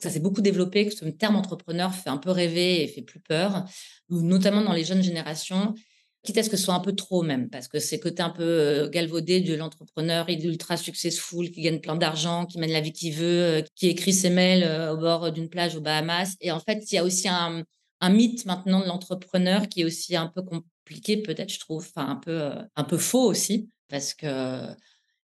[0.04, 3.20] ça s'est beaucoup développé, que ce terme entrepreneur fait un peu rêver et fait plus
[3.20, 3.64] peur,
[4.10, 5.74] notamment dans les jeunes générations,
[6.22, 8.30] quitte à ce que ce soit un peu trop même, parce que c'est côté un
[8.30, 12.92] peu euh, galvaudé de l'entrepreneur, ultra successful, qui gagne plein d'argent, qui mène la vie
[12.92, 16.34] qu'il veut, euh, qui écrit ses mails euh, au bord d'une plage aux Bahamas.
[16.40, 17.64] Et en fait, il y a aussi un,
[18.10, 22.16] mythe maintenant de l'entrepreneur qui est aussi un peu compliqué, peut-être, je trouve, enfin un
[22.16, 24.26] peu, un peu faux aussi, parce que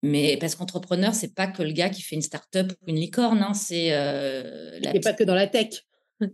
[0.03, 3.43] mais parce qu'entrepreneur, c'est pas que le gars qui fait une start-up ou une licorne,
[3.43, 5.85] hein, c'est euh, la pas que dans la tech.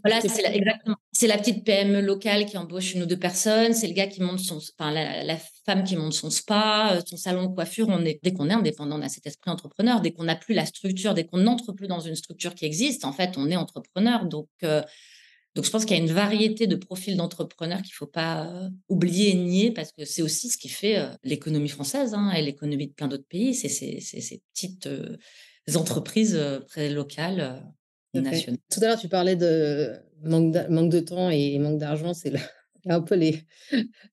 [0.04, 0.96] Voilà, c'est la, exactement.
[1.12, 3.72] C'est la petite PME locale qui embauche une ou deux personnes.
[3.72, 7.16] C'est le gars qui monte son, enfin la, femme qui monte son spa, euh, son
[7.16, 7.88] salon de coiffure.
[7.88, 10.00] On est dès qu'on est indépendant, on a cet esprit entrepreneur.
[10.00, 13.04] Dès qu'on n'a plus la structure, dès qu'on n'entre plus dans une structure qui existe,
[13.04, 14.26] en fait, on est entrepreneur.
[14.26, 14.82] Donc euh,
[15.58, 18.70] Donc, je pense qu'il y a une variété de profils d'entrepreneurs qu'il ne faut pas
[18.88, 22.86] oublier et nier parce que c'est aussi ce qui fait l'économie française hein, et l'économie
[22.86, 23.56] de plein d'autres pays.
[23.56, 24.88] C'est ces, petites
[25.74, 27.60] entreprises très locales,
[28.14, 28.60] nationales.
[28.70, 32.14] Tout à l'heure, tu parlais de manque de, manque de temps et manque d'argent.
[32.14, 32.34] C'est
[32.86, 33.42] un peu les,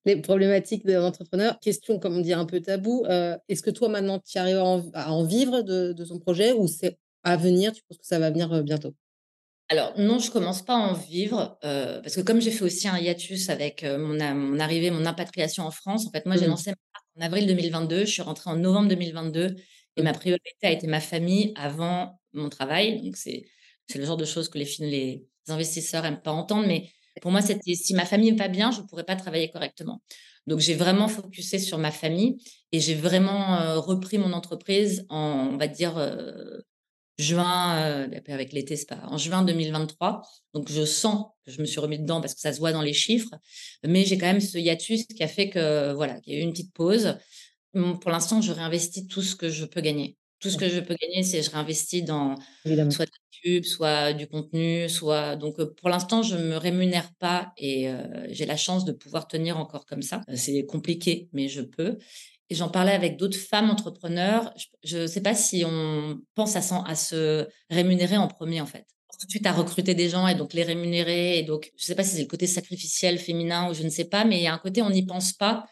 [0.04, 1.60] les problématiques de l'entrepreneur.
[1.60, 3.04] Question, comme on dit, un peu tabou.
[3.48, 4.56] Est-ce que toi, maintenant, tu arrives
[4.94, 7.72] à en, vivre de, de ton projet ou c'est à venir?
[7.72, 8.96] Tu penses que ça va venir bientôt?
[9.68, 12.86] Alors non, je commence pas à en vivre euh, parce que comme j'ai fait aussi
[12.86, 16.46] un hiatus avec euh, mon, mon, arrivée, mon impatriation en France, en fait, moi j'ai
[16.46, 16.50] mmh.
[16.50, 16.72] lancé
[17.16, 19.56] en avril 2022, je suis rentrée en novembre 2022
[19.96, 20.14] et ma mmh.
[20.14, 23.02] priorité a été ma famille avant mon travail.
[23.02, 23.46] Donc c'est
[23.88, 26.90] c'est le genre de choses que les, les investisseurs aiment pas entendre, mais
[27.20, 30.00] pour moi c'était si ma famille n'est pas bien, je pourrais pas travailler correctement.
[30.46, 32.36] Donc j'ai vraiment focusé sur ma famille
[32.70, 35.98] et j'ai vraiment euh, repris mon entreprise en on va dire
[37.18, 40.22] juin, euh, avec l'été, c'est pas en juin 2023.
[40.54, 42.82] Donc je sens que je me suis remis dedans parce que ça se voit dans
[42.82, 43.34] les chiffres,
[43.86, 46.42] mais j'ai quand même ce hiatus qui a fait que voilà, qu'il y a eu
[46.42, 47.16] une petite pause.
[47.72, 50.16] Pour l'instant, je réinvestis tout ce que je peux gagner.
[50.40, 52.34] Tout ce que je peux gagner, c'est je réinvestis dans
[52.90, 53.06] soit
[53.44, 58.26] YouTube, soit du contenu, soit donc euh, pour l'instant, je me rémunère pas et euh,
[58.30, 60.20] j'ai la chance de pouvoir tenir encore comme ça.
[60.34, 61.96] C'est compliqué, mais je peux.
[62.48, 64.54] Et j'en parlais avec d'autres femmes entrepreneurs.
[64.84, 68.86] Je ne sais pas si on pense à, à, se rémunérer en premier, en fait.
[69.18, 71.38] Tout de suite à recruter des gens et donc les rémunérer.
[71.38, 73.88] Et donc, je ne sais pas si c'est le côté sacrificiel féminin ou je ne
[73.88, 75.66] sais pas, mais il y a un côté, on n'y pense pas.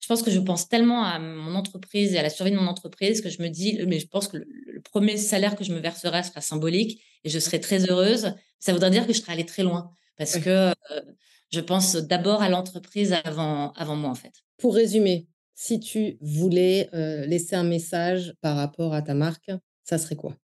[0.00, 2.66] Je pense que je pense tellement à mon entreprise et à la survie de mon
[2.66, 4.46] entreprise que je me dis, mais je pense que le,
[4.82, 8.32] premier salaire que je me verserai sera symbolique et je serai très heureuse.
[8.58, 10.72] Ça voudrait dire que je serai allée très loin parce que euh,
[11.52, 14.32] je pense d'abord à l'entreprise avant, avant moi, en fait.
[14.56, 15.28] Pour résumer,
[15.60, 16.88] si tu voulais
[17.26, 19.50] laisser un message par rapport à ta marque,
[19.84, 20.34] ça serait quoi?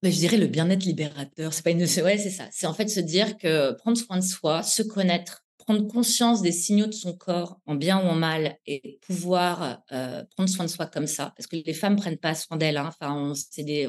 [0.00, 1.52] Bah, je dirais le bien-être libérateur.
[1.52, 1.80] C'est pas une.
[2.04, 2.48] Ouais, c'est ça.
[2.52, 6.52] C'est en fait se dire que prendre soin de soi, se connaître, prendre conscience des
[6.52, 9.82] signaux de son corps, en bien ou en mal, et pouvoir
[10.36, 11.32] prendre soin de soi comme ça.
[11.36, 12.76] Parce que les femmes prennent pas soin d'elles.
[12.76, 12.88] Hein.
[12.88, 13.34] Enfin, on,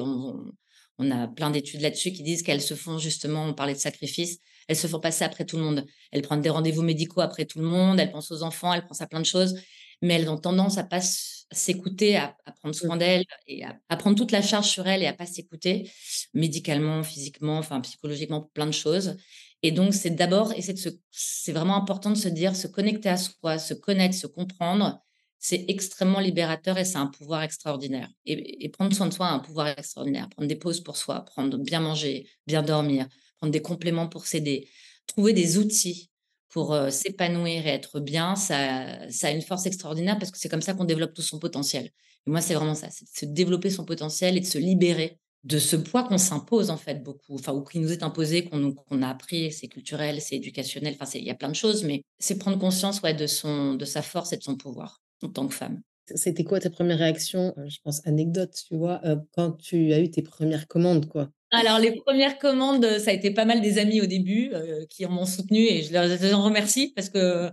[0.00, 0.52] on,
[0.98, 4.38] on, a plein d'études là-dessus qui disent qu'elles se font justement, on parlait de sacrifice,
[4.66, 5.86] elles se font passer après tout le monde.
[6.10, 9.00] Elles prennent des rendez-vous médicaux après tout le monde, elles pensent aux enfants, elles pensent
[9.00, 9.54] à plein de choses
[10.02, 12.98] mais elles ont tendance à pas s'écouter, à, prendre soin mmh.
[12.98, 15.90] d'elles et à, prendre toute la charge sur elles et à pas s'écouter
[16.34, 19.16] médicalement, physiquement, enfin psychologiquement, plein de choses.
[19.62, 23.58] Et donc c'est d'abord, et c'est vraiment important de se dire, se connecter à soi,
[23.58, 25.00] se connaître, se comprendre,
[25.38, 28.08] c'est extrêmement libérateur et c'est un pouvoir extraordinaire.
[28.24, 30.28] Et, et, prendre soin de soi a un pouvoir extraordinaire.
[30.28, 34.68] Prendre des pauses pour soi, prendre bien manger, bien dormir, prendre des compléments pour s'aider,
[35.06, 36.11] trouver des outils
[36.52, 40.74] pour s'épanouir et être bien, ça, a une force extraordinaire parce que c'est comme ça
[40.74, 41.86] qu'on développe tout son potentiel.
[42.26, 45.18] Et moi, c'est vraiment ça, c'est de se développer son potentiel et de se libérer
[45.44, 49.02] de ce poids qu'on s'impose en fait beaucoup, enfin ou qui nous est imposé, qu'on
[49.02, 52.38] a appris, c'est culturel, c'est éducationnel, enfin il y a plein de choses, mais c'est
[52.38, 55.54] prendre conscience ouais, de son, de sa force et de son pouvoir en tant que
[55.54, 55.82] femme.
[56.14, 59.00] C'était quoi ta première réaction Je pense anecdote, tu vois,
[59.32, 61.30] quand tu as eu tes premières commandes, quoi?
[61.52, 65.04] Alors, les premières commandes, ça a été pas mal des amis au début euh, qui
[65.04, 67.50] m'ont soutenu et je leur en remercie parce que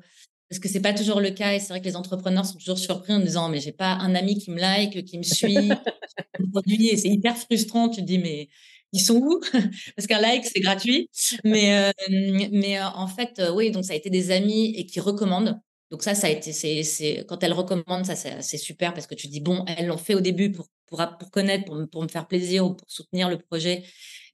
[0.49, 2.79] parce que c'est pas toujours le cas et c'est vrai que les entrepreneurs sont toujours
[2.79, 5.69] surpris en disant mais j'ai pas un ami qui me like, qui me suit,
[6.91, 7.89] et c'est hyper frustrant.
[7.89, 8.49] Tu te dis mais
[8.93, 9.39] ils sont où?
[9.95, 11.09] Parce qu'un like c'est gratuit,
[11.43, 14.99] mais euh, mais euh, en fait oui donc ça a été des amis et qui
[14.99, 15.59] recommandent.
[15.91, 19.27] Donc ça, ça a été, c'est, quand elles recommandent, ça, c'est super parce que tu
[19.27, 22.27] dis, bon, elles l'ont fait au début pour, pour, pour connaître, pour, pour, me faire
[22.27, 23.83] plaisir ou pour soutenir le projet.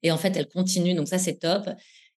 [0.04, 0.96] Et en fait, elles continuent.
[0.96, 1.70] Donc ça, c'est top.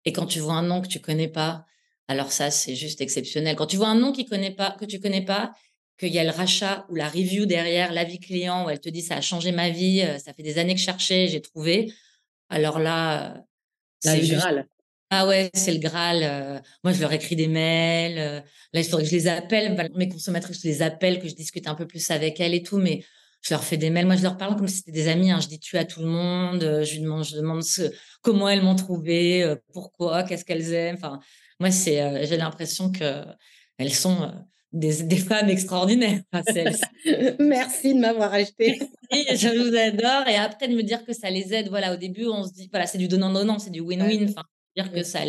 [0.05, 1.65] Et quand tu vois un nom que tu connais pas,
[2.09, 3.55] alors ça, c'est juste exceptionnel.
[3.55, 5.53] Quand tu vois un nom qui connaît pas, que tu connais pas,
[5.99, 9.03] qu'il y a le rachat ou la review derrière, l'avis client, où elle te dit,
[9.03, 11.93] ça a changé ma vie, euh, ça fait des années que je cherchais, j'ai trouvé.
[12.49, 13.45] Alors là,
[14.01, 14.47] c'est juste,
[15.11, 16.21] ah ouais, c'est le Graal.
[16.23, 18.19] Euh, moi, je leur écris des mails.
[18.19, 18.41] Euh,
[18.73, 19.91] là, il faudrait que je les appelle.
[19.95, 22.77] Mes consommatrices, je les appelle, que je discute un peu plus avec elles et tout.
[22.77, 23.03] Mais
[23.41, 24.05] je leur fais des mails.
[24.05, 25.31] Moi, je leur parle comme si c'était des amis.
[25.31, 25.41] Hein.
[25.41, 26.63] Je dis tu à tout le monde.
[26.63, 27.91] Euh, je demande, je demande ce,
[28.21, 30.97] comment elles m'ont trouvé, pourquoi, qu'est-ce qu'elles aiment.
[30.97, 31.21] Enfin,
[31.59, 33.25] moi, c'est, j'ai l'impression que
[33.79, 34.31] elles sont
[34.73, 36.21] des, des femmes extraordinaires.
[37.39, 38.79] Merci de m'avoir acheté.
[39.11, 40.29] je vous adore.
[40.29, 41.69] Et après, de me dire que ça les aide.
[41.71, 44.29] Voilà, au début, on se dit, voilà, c'est du donnant-donnant, c'est du win-win.
[44.29, 44.43] Enfin,
[44.77, 45.21] dire que ça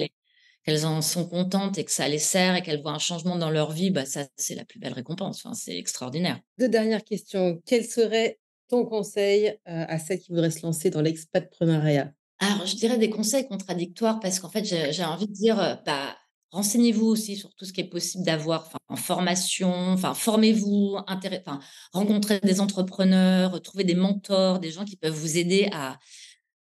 [0.63, 3.49] qu'elles en sont contentes et que ça les sert et qu'elles voient un changement dans
[3.49, 5.43] leur vie, bah ça c'est la plus belle récompense.
[5.43, 6.39] Enfin, c'est extraordinaire.
[6.57, 7.61] Deux dernières questions.
[7.65, 12.11] Quel serait ton conseil à celles qui voudraient se lancer dans l'expatpreneuriat?
[12.39, 16.15] Alors, je dirais des conseils contradictoires parce qu'en fait, j'ai envie de dire, bah,
[16.51, 21.59] renseignez-vous aussi sur tout ce qui est possible d'avoir en formation, enfin, formez-vous, enfin,
[21.91, 25.99] rencontrez des entrepreneurs, trouvez des mentors, des gens qui peuvent vous aider à,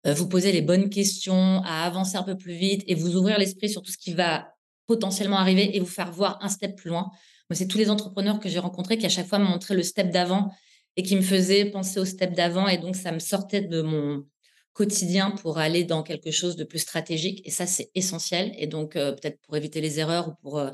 [0.06, 3.70] vous poser les bonnes questions, à avancer un peu plus vite et vous ouvrir l'esprit
[3.70, 4.54] sur tout ce qui va
[4.86, 7.10] potentiellement arriver et vous faire voir un step plus loin.
[7.50, 9.84] Moi, c'est tous les entrepreneurs que j'ai rencontrés qui à chaque fois m'ont montré le
[9.84, 10.52] step d'avant
[10.98, 12.68] et qui me faisaient penser au step d'avant.
[12.68, 14.26] Et donc, ça me sortait de mon
[14.74, 17.42] quotidien pour aller dans quelque chose de plus stratégique.
[17.46, 18.54] Et ça, c'est essentiel.
[18.58, 20.60] Et donc, euh, peut-être pour éviter les erreurs ou pour...
[20.60, 20.70] Euh,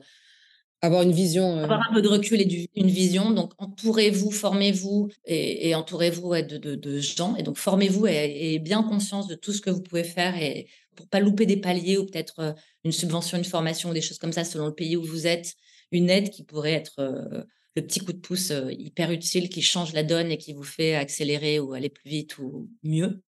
[0.82, 1.58] avoir une vision.
[1.58, 3.32] Euh, avoir un peu de recul et une vision.
[3.32, 7.36] Donc, entourez-vous, formez-vous et, entourez-vous de, gens.
[7.36, 10.68] Et donc, formez-vous et, et, bien conscience de tout ce que vous pouvez faire et
[10.96, 14.34] pour pas louper des paliers ou peut-être une subvention, une formation ou des choses comme
[14.34, 15.56] ça selon le pays où vous êtes.
[15.92, 20.04] Une aide qui pourrait être le petit coup de pouce hyper utile qui change la
[20.04, 23.22] donne et qui vous fait accélérer ou aller plus vite ou mieux.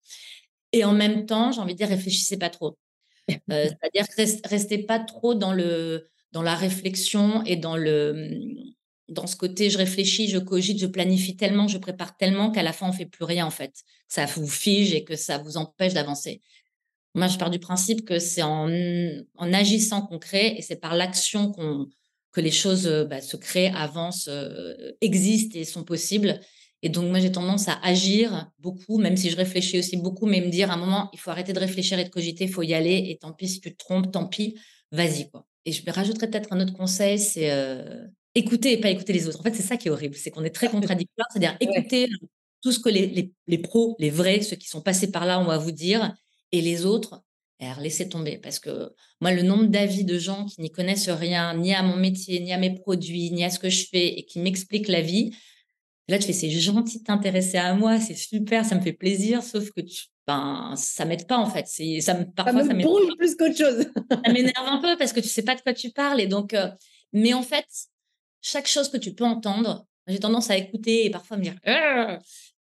[0.74, 2.78] Et en même temps, j'ai envie de dire, réfléchissez pas trop.
[3.50, 4.06] C'est-à-dire
[4.46, 8.74] restez pas trop dans le dans la réflexion et dans le mmh,
[9.10, 12.72] dans ce côté je réfléchis, je cogite, je planifie tellement, je prépare tellement qu'à la
[12.72, 13.84] fin on fait plus rien en fait.
[14.08, 16.42] Ça vous fige et que ça vous empêche d'avancer.
[17.14, 18.70] Moi, je pars du principe que c'est en,
[19.38, 21.52] agissant qu'on crée et c'est par l'action
[22.32, 24.30] que les choses bah, se créent, avancent,
[25.02, 26.40] existent et sont possibles.
[26.84, 30.42] Et donc, moi, j'ai tendance à agir beaucoup, même si je réfléchis aussi beaucoup, mais
[30.42, 32.64] me dire à un moment, il faut arrêter de réfléchir et de cogiter, il faut
[32.64, 33.08] y aller.
[33.10, 34.58] Et tant pis si tu te trompes, tant pis,
[34.92, 35.30] vas-y.
[35.30, 35.46] quoi.
[35.66, 37.50] Et je rajouterais peut-être un autre conseil, c'est
[38.34, 39.40] écouter et pas écouter les autres.
[39.40, 42.08] En fait, c'est ça qui est horrible, c'est qu'on est très contradictoire, c'est-à-dire écouter
[42.62, 45.40] tout ce que les, les, les, pros, les vrais, ceux qui sont passés par là,
[45.40, 46.16] ont à vous dire,
[46.52, 47.24] et les autres,
[47.80, 48.38] laissez tomber.
[48.38, 51.96] Parce que moi, le nombre d'avis de gens qui n'y connaissent rien, ni à mon
[51.96, 55.02] métier, ni à mes produits, ni à ce que je fais, et qui m'expliquent la
[55.02, 55.32] vie,
[56.08, 59.42] Là, tu fais, c'est gentil de t'intéresser à moi, c'est super, ça me fait plaisir,
[59.44, 61.68] sauf que tu, ben, ça m'aide pas en fait.
[62.02, 63.86] Ça me, parfois, ça, me plus qu'autre chose.
[64.26, 66.22] ça m'énerve un peu parce que tu sais pas de quoi tu parles.
[66.22, 66.70] Et donc, euh,
[67.14, 67.66] mais en fait,
[68.42, 71.56] chaque chose que tu peux entendre, j'ai tendance à écouter et parfois me dire,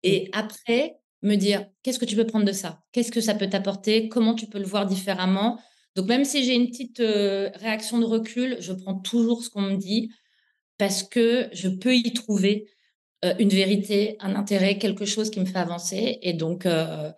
[0.02, 2.80] et après, me dire, qu'est-ce que tu peux prendre de ça?
[2.92, 4.08] Qu'est-ce que ça peut t'apporter?
[4.08, 5.60] Comment tu peux le voir différemment?
[5.96, 9.62] Donc, même si j'ai une petite euh, réaction de recul, je prends toujours ce qu'on
[9.62, 10.10] me dit
[10.78, 12.70] parce que je peux y trouver
[13.24, 16.18] euh, une vérité, un intérêt, quelque chose qui me fait avancer.
[16.22, 17.12] Et donc, euh,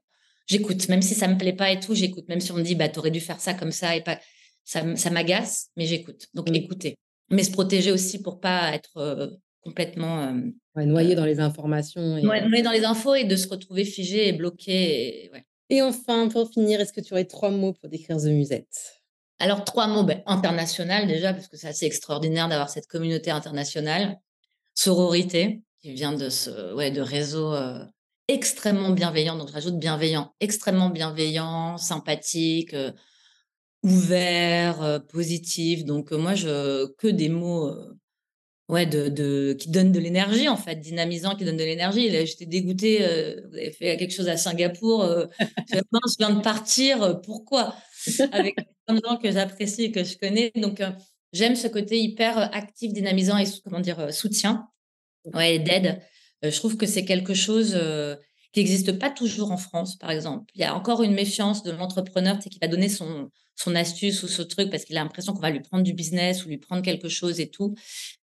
[0.52, 2.28] j'écoute, même si ça me plaît pas et tout, j'écoute.
[2.28, 4.18] Même si on me dit, bah, tu aurais dû faire ça comme ça et pas,
[4.64, 6.28] ça, ça m'agace, mais j'écoute.
[6.34, 6.94] Donc, écoutez.
[7.30, 9.28] Mais se protéger aussi pour pas être euh,
[9.62, 10.14] complètement
[10.76, 12.18] noyé dans les informations.
[12.18, 12.22] Et...
[12.22, 15.24] noyé dans les infos et de se retrouver figé et bloqué.
[15.24, 15.30] Et,
[15.70, 19.02] et enfin, pour finir, est-ce que tu aurais trois mots pour décrire The Musette?
[19.38, 24.18] Alors, trois mots, ben, international déjà, parce que c'est assez extraordinaire d'avoir cette communauté internationale.
[24.74, 27.54] Sororité, qui vient de ce ouais, de réseaux
[28.32, 29.36] extrêmement bienveillants.
[29.36, 32.74] Donc, je rajoute bienveillant, extrêmement bienveillant, sympathique,
[33.82, 35.84] ouvert, positif.
[35.84, 37.72] Donc, moi, je que des mots
[38.68, 42.10] ouais, de, de, qui donnent de l'énergie, en fait, dynamisant, qui donnent de l'énergie.
[42.26, 42.98] J'étais dégoûtée,
[43.48, 45.04] vous avez fait quelque chose à Singapour,
[45.70, 47.74] je viens de partir, pourquoi?
[48.32, 48.56] Avec
[48.86, 50.52] plein de gens que j'apprécie et que je connais.
[50.56, 50.82] Donc,
[51.32, 54.68] j'aime ce côté hyper actif, dynamisant et comment dire, soutien
[55.34, 56.00] ouais, d'aide.
[56.42, 57.78] Je trouve que c'est quelque chose
[58.52, 60.50] qui n'existe pas toujours en France, par exemple.
[60.54, 64.28] Il y a encore une méfiance de l'entrepreneur qui va donner son, son astuce ou
[64.28, 66.82] ce truc parce qu'il a l'impression qu'on va lui prendre du business ou lui prendre
[66.82, 67.74] quelque chose et tout.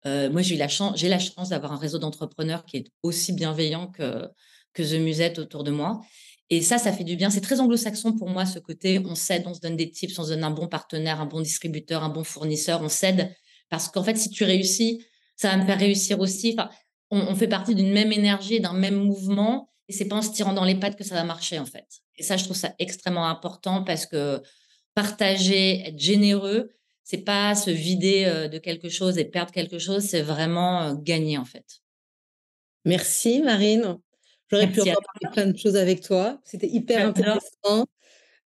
[0.05, 4.27] moi, j'ai la chance, la chance d'avoir un réseau d'entrepreneurs qui est aussi bienveillant que,
[4.73, 6.01] que The Musette autour de moi.
[6.49, 7.29] Et ça, ça fait du bien.
[7.29, 10.23] C'est très anglo-saxon pour moi, ce côté on s'aide, on se donne des tips, on
[10.23, 13.33] se donne un bon partenaire, un bon distributeur, un bon fournisseur, on s'aide.
[13.69, 15.03] Parce qu'en fait, si tu réussis,
[15.35, 16.55] ça va me faire réussir aussi.
[17.14, 20.53] On, fait partie d'une même énergie, d'un même mouvement, et c'est pas en se tirant
[20.53, 21.86] dans les pattes que ça va marcher en fait.
[22.18, 24.41] Et ça, je trouve ça extrêmement important parce que
[24.95, 26.72] partager, être généreux,
[27.03, 30.93] c'est pas se vider euh, de quelque chose et perdre quelque chose, c'est vraiment euh,
[30.95, 31.82] gagner en fait.
[32.86, 33.97] Merci Marine.
[34.49, 36.39] J'aurais pu encore parler plein de choses avec toi.
[36.43, 37.86] C'était hyper intéressant.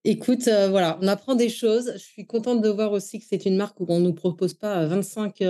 [0.05, 1.93] Écoute, euh, voilà, on apprend des choses.
[1.95, 4.55] Je suis contente de voir aussi que c'est une marque où on ne nous propose
[4.55, 5.43] pas 25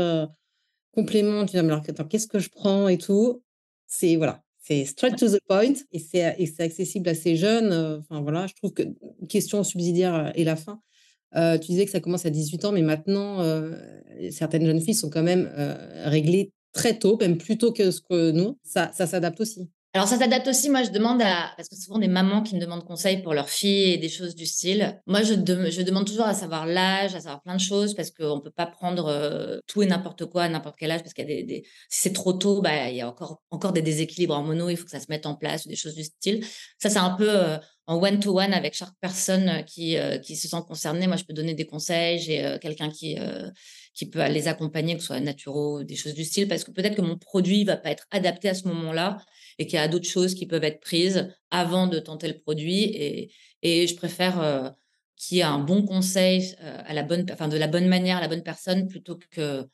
[0.96, 3.42] complément, tu vas me alors qu'est-ce que je prends et tout.
[3.86, 7.72] C'est voilà, c'est straight to the point et c'est et c'est accessible à ces jeunes.
[8.00, 8.82] Enfin voilà, je trouve que
[9.28, 10.80] question subsidiaire et la fin.
[11.60, 13.44] tu disais que ça commence à 18 ans, mais maintenant
[14.30, 15.48] certaines jeunes filles sont quand même
[16.04, 18.58] réglées très tôt, même plus tôt que ce que nous.
[18.64, 19.70] Ça, ça s'adapte aussi.
[19.96, 20.68] Alors, ça s'adapte aussi.
[20.68, 21.54] Moi, je demande à.
[21.56, 24.34] Parce que souvent, des mamans qui me demandent conseil pour leurs filles et des choses
[24.34, 25.00] du style.
[25.06, 28.36] Moi, je, je demande toujours à savoir l'âge, à savoir plein de choses parce qu'on
[28.36, 31.26] ne peut pas prendre euh, tout et n'importe quoi à n'importe quel âge parce qu'il
[31.26, 31.62] y a des.
[31.88, 34.68] Si c'est trop tôt, bah, il y a encore, encore des déséquilibres hormonaux.
[34.68, 36.44] Il faut que ça se mette en place ou des choses du style.
[36.78, 37.30] Ça, c'est un peu.
[37.30, 37.56] Euh,
[37.86, 41.06] en one-to-one avec chaque personne qui, euh, qui se sent concernée.
[41.06, 42.18] Moi, je peux donner des conseils.
[42.18, 43.16] J'ai quelqu'un qui,
[43.94, 46.96] qui peut les accompagner, que ce soit naturaux, des choses du style, parce que peut-être
[46.96, 49.18] que mon produit va pas être adapté à ce moment-là
[49.58, 52.82] et qu'il y a d'autres choses qui peuvent être prises avant de tenter le produit.
[52.82, 53.32] Et,
[53.62, 54.74] Et je préfère
[55.16, 58.20] qu'il y ait un bon conseil à la bonne, enfin, de la bonne manière à
[58.20, 59.66] la bonne personne plutôt que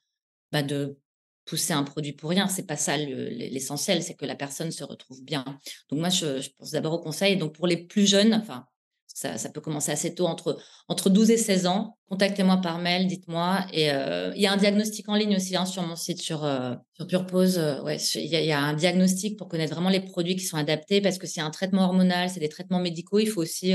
[0.52, 0.98] bah, de
[1.45, 2.49] pousser un produit pour rien.
[2.49, 5.45] C'est pas ça l'essentiel, c'est que la personne se retrouve bien.
[5.90, 7.36] Donc moi, je, je pense d'abord au conseil.
[7.36, 8.66] Donc pour les plus jeunes, enfin,
[9.14, 11.99] ça, ça, peut commencer assez tôt, entre, entre 12 et 16 ans.
[12.09, 13.66] Contactez-moi par mail, dites-moi.
[13.72, 16.45] Et euh, il y a un diagnostic en ligne aussi hein, sur mon site, sur,
[16.45, 17.59] euh, sur PurePose.
[17.59, 20.57] Euh, ouais, il y, y, a un diagnostic pour connaître vraiment les produits qui sont
[20.57, 23.18] adaptés parce que c'est un traitement hormonal, c'est des traitements médicaux.
[23.18, 23.74] Il faut aussi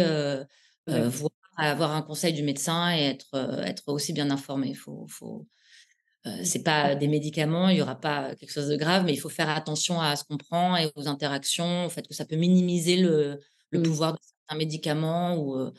[0.87, 4.69] voir, avoir un conseil du médecin et être, être aussi bien informé.
[4.69, 5.47] Il faut, faut,
[6.43, 9.29] c'est pas des médicaments, il n'y aura pas quelque chose de grave, mais il faut
[9.29, 12.97] faire attention à ce qu'on prend et aux interactions, au fait que ça peut minimiser
[12.97, 13.39] le,
[13.71, 13.83] le mmh.
[13.83, 14.19] pouvoir de
[14.49, 15.71] un médicament ou,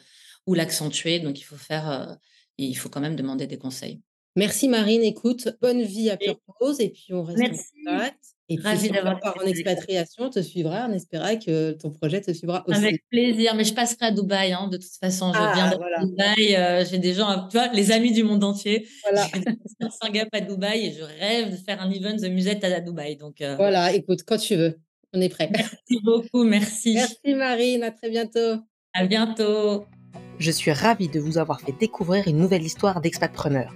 [0.46, 1.20] ou l'accentuer.
[1.20, 2.18] Donc, il faut faire,
[2.58, 4.02] il faut quand même demander des conseils.
[4.36, 7.72] Merci Marine, écoute, bonne vie à Pure Pause et puis on reste Merci.
[7.86, 8.17] en contact.
[8.50, 12.32] Et si d'avoir part en expatriation, on te suivra, on espérera que ton projet te
[12.32, 12.78] suivra aussi.
[12.78, 15.76] Avec plaisir, mais je passerai à Dubaï, hein, de toute façon, je Ah, viens de
[15.76, 16.04] voilà.
[16.04, 18.88] Dubaï, j'ai des gens, tu vois, les amis du monde entier.
[19.02, 19.42] Voilà, J'ai
[19.80, 23.16] un Singapour à Dubaï et je rêve de faire un event de musette à Dubaï.
[23.16, 24.78] Donc, euh, voilà, écoute, quand tu veux,
[25.12, 25.50] on est prêt.
[25.52, 26.94] merci beaucoup, merci.
[26.94, 28.62] Merci Marine, à très bientôt.
[28.94, 29.84] À bientôt.
[30.38, 33.74] Je suis ravie de vous avoir fait découvrir une nouvelle histoire d'expatpreneur.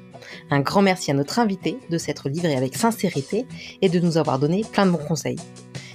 [0.50, 3.46] Un grand merci à notre invité de s'être livré avec sincérité
[3.80, 5.38] et de nous avoir donné plein de bons conseils.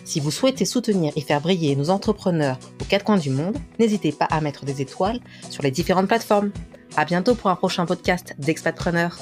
[0.04, 4.14] Si vous souhaitez soutenir et faire briller nos entrepreneurs aux quatre coins du monde, n'hésitez
[4.14, 5.20] pas à mettre des étoiles
[5.50, 6.52] sur les différentes plateformes.
[6.96, 9.18] À bientôt pour un prochain podcast d'Expatpreneur.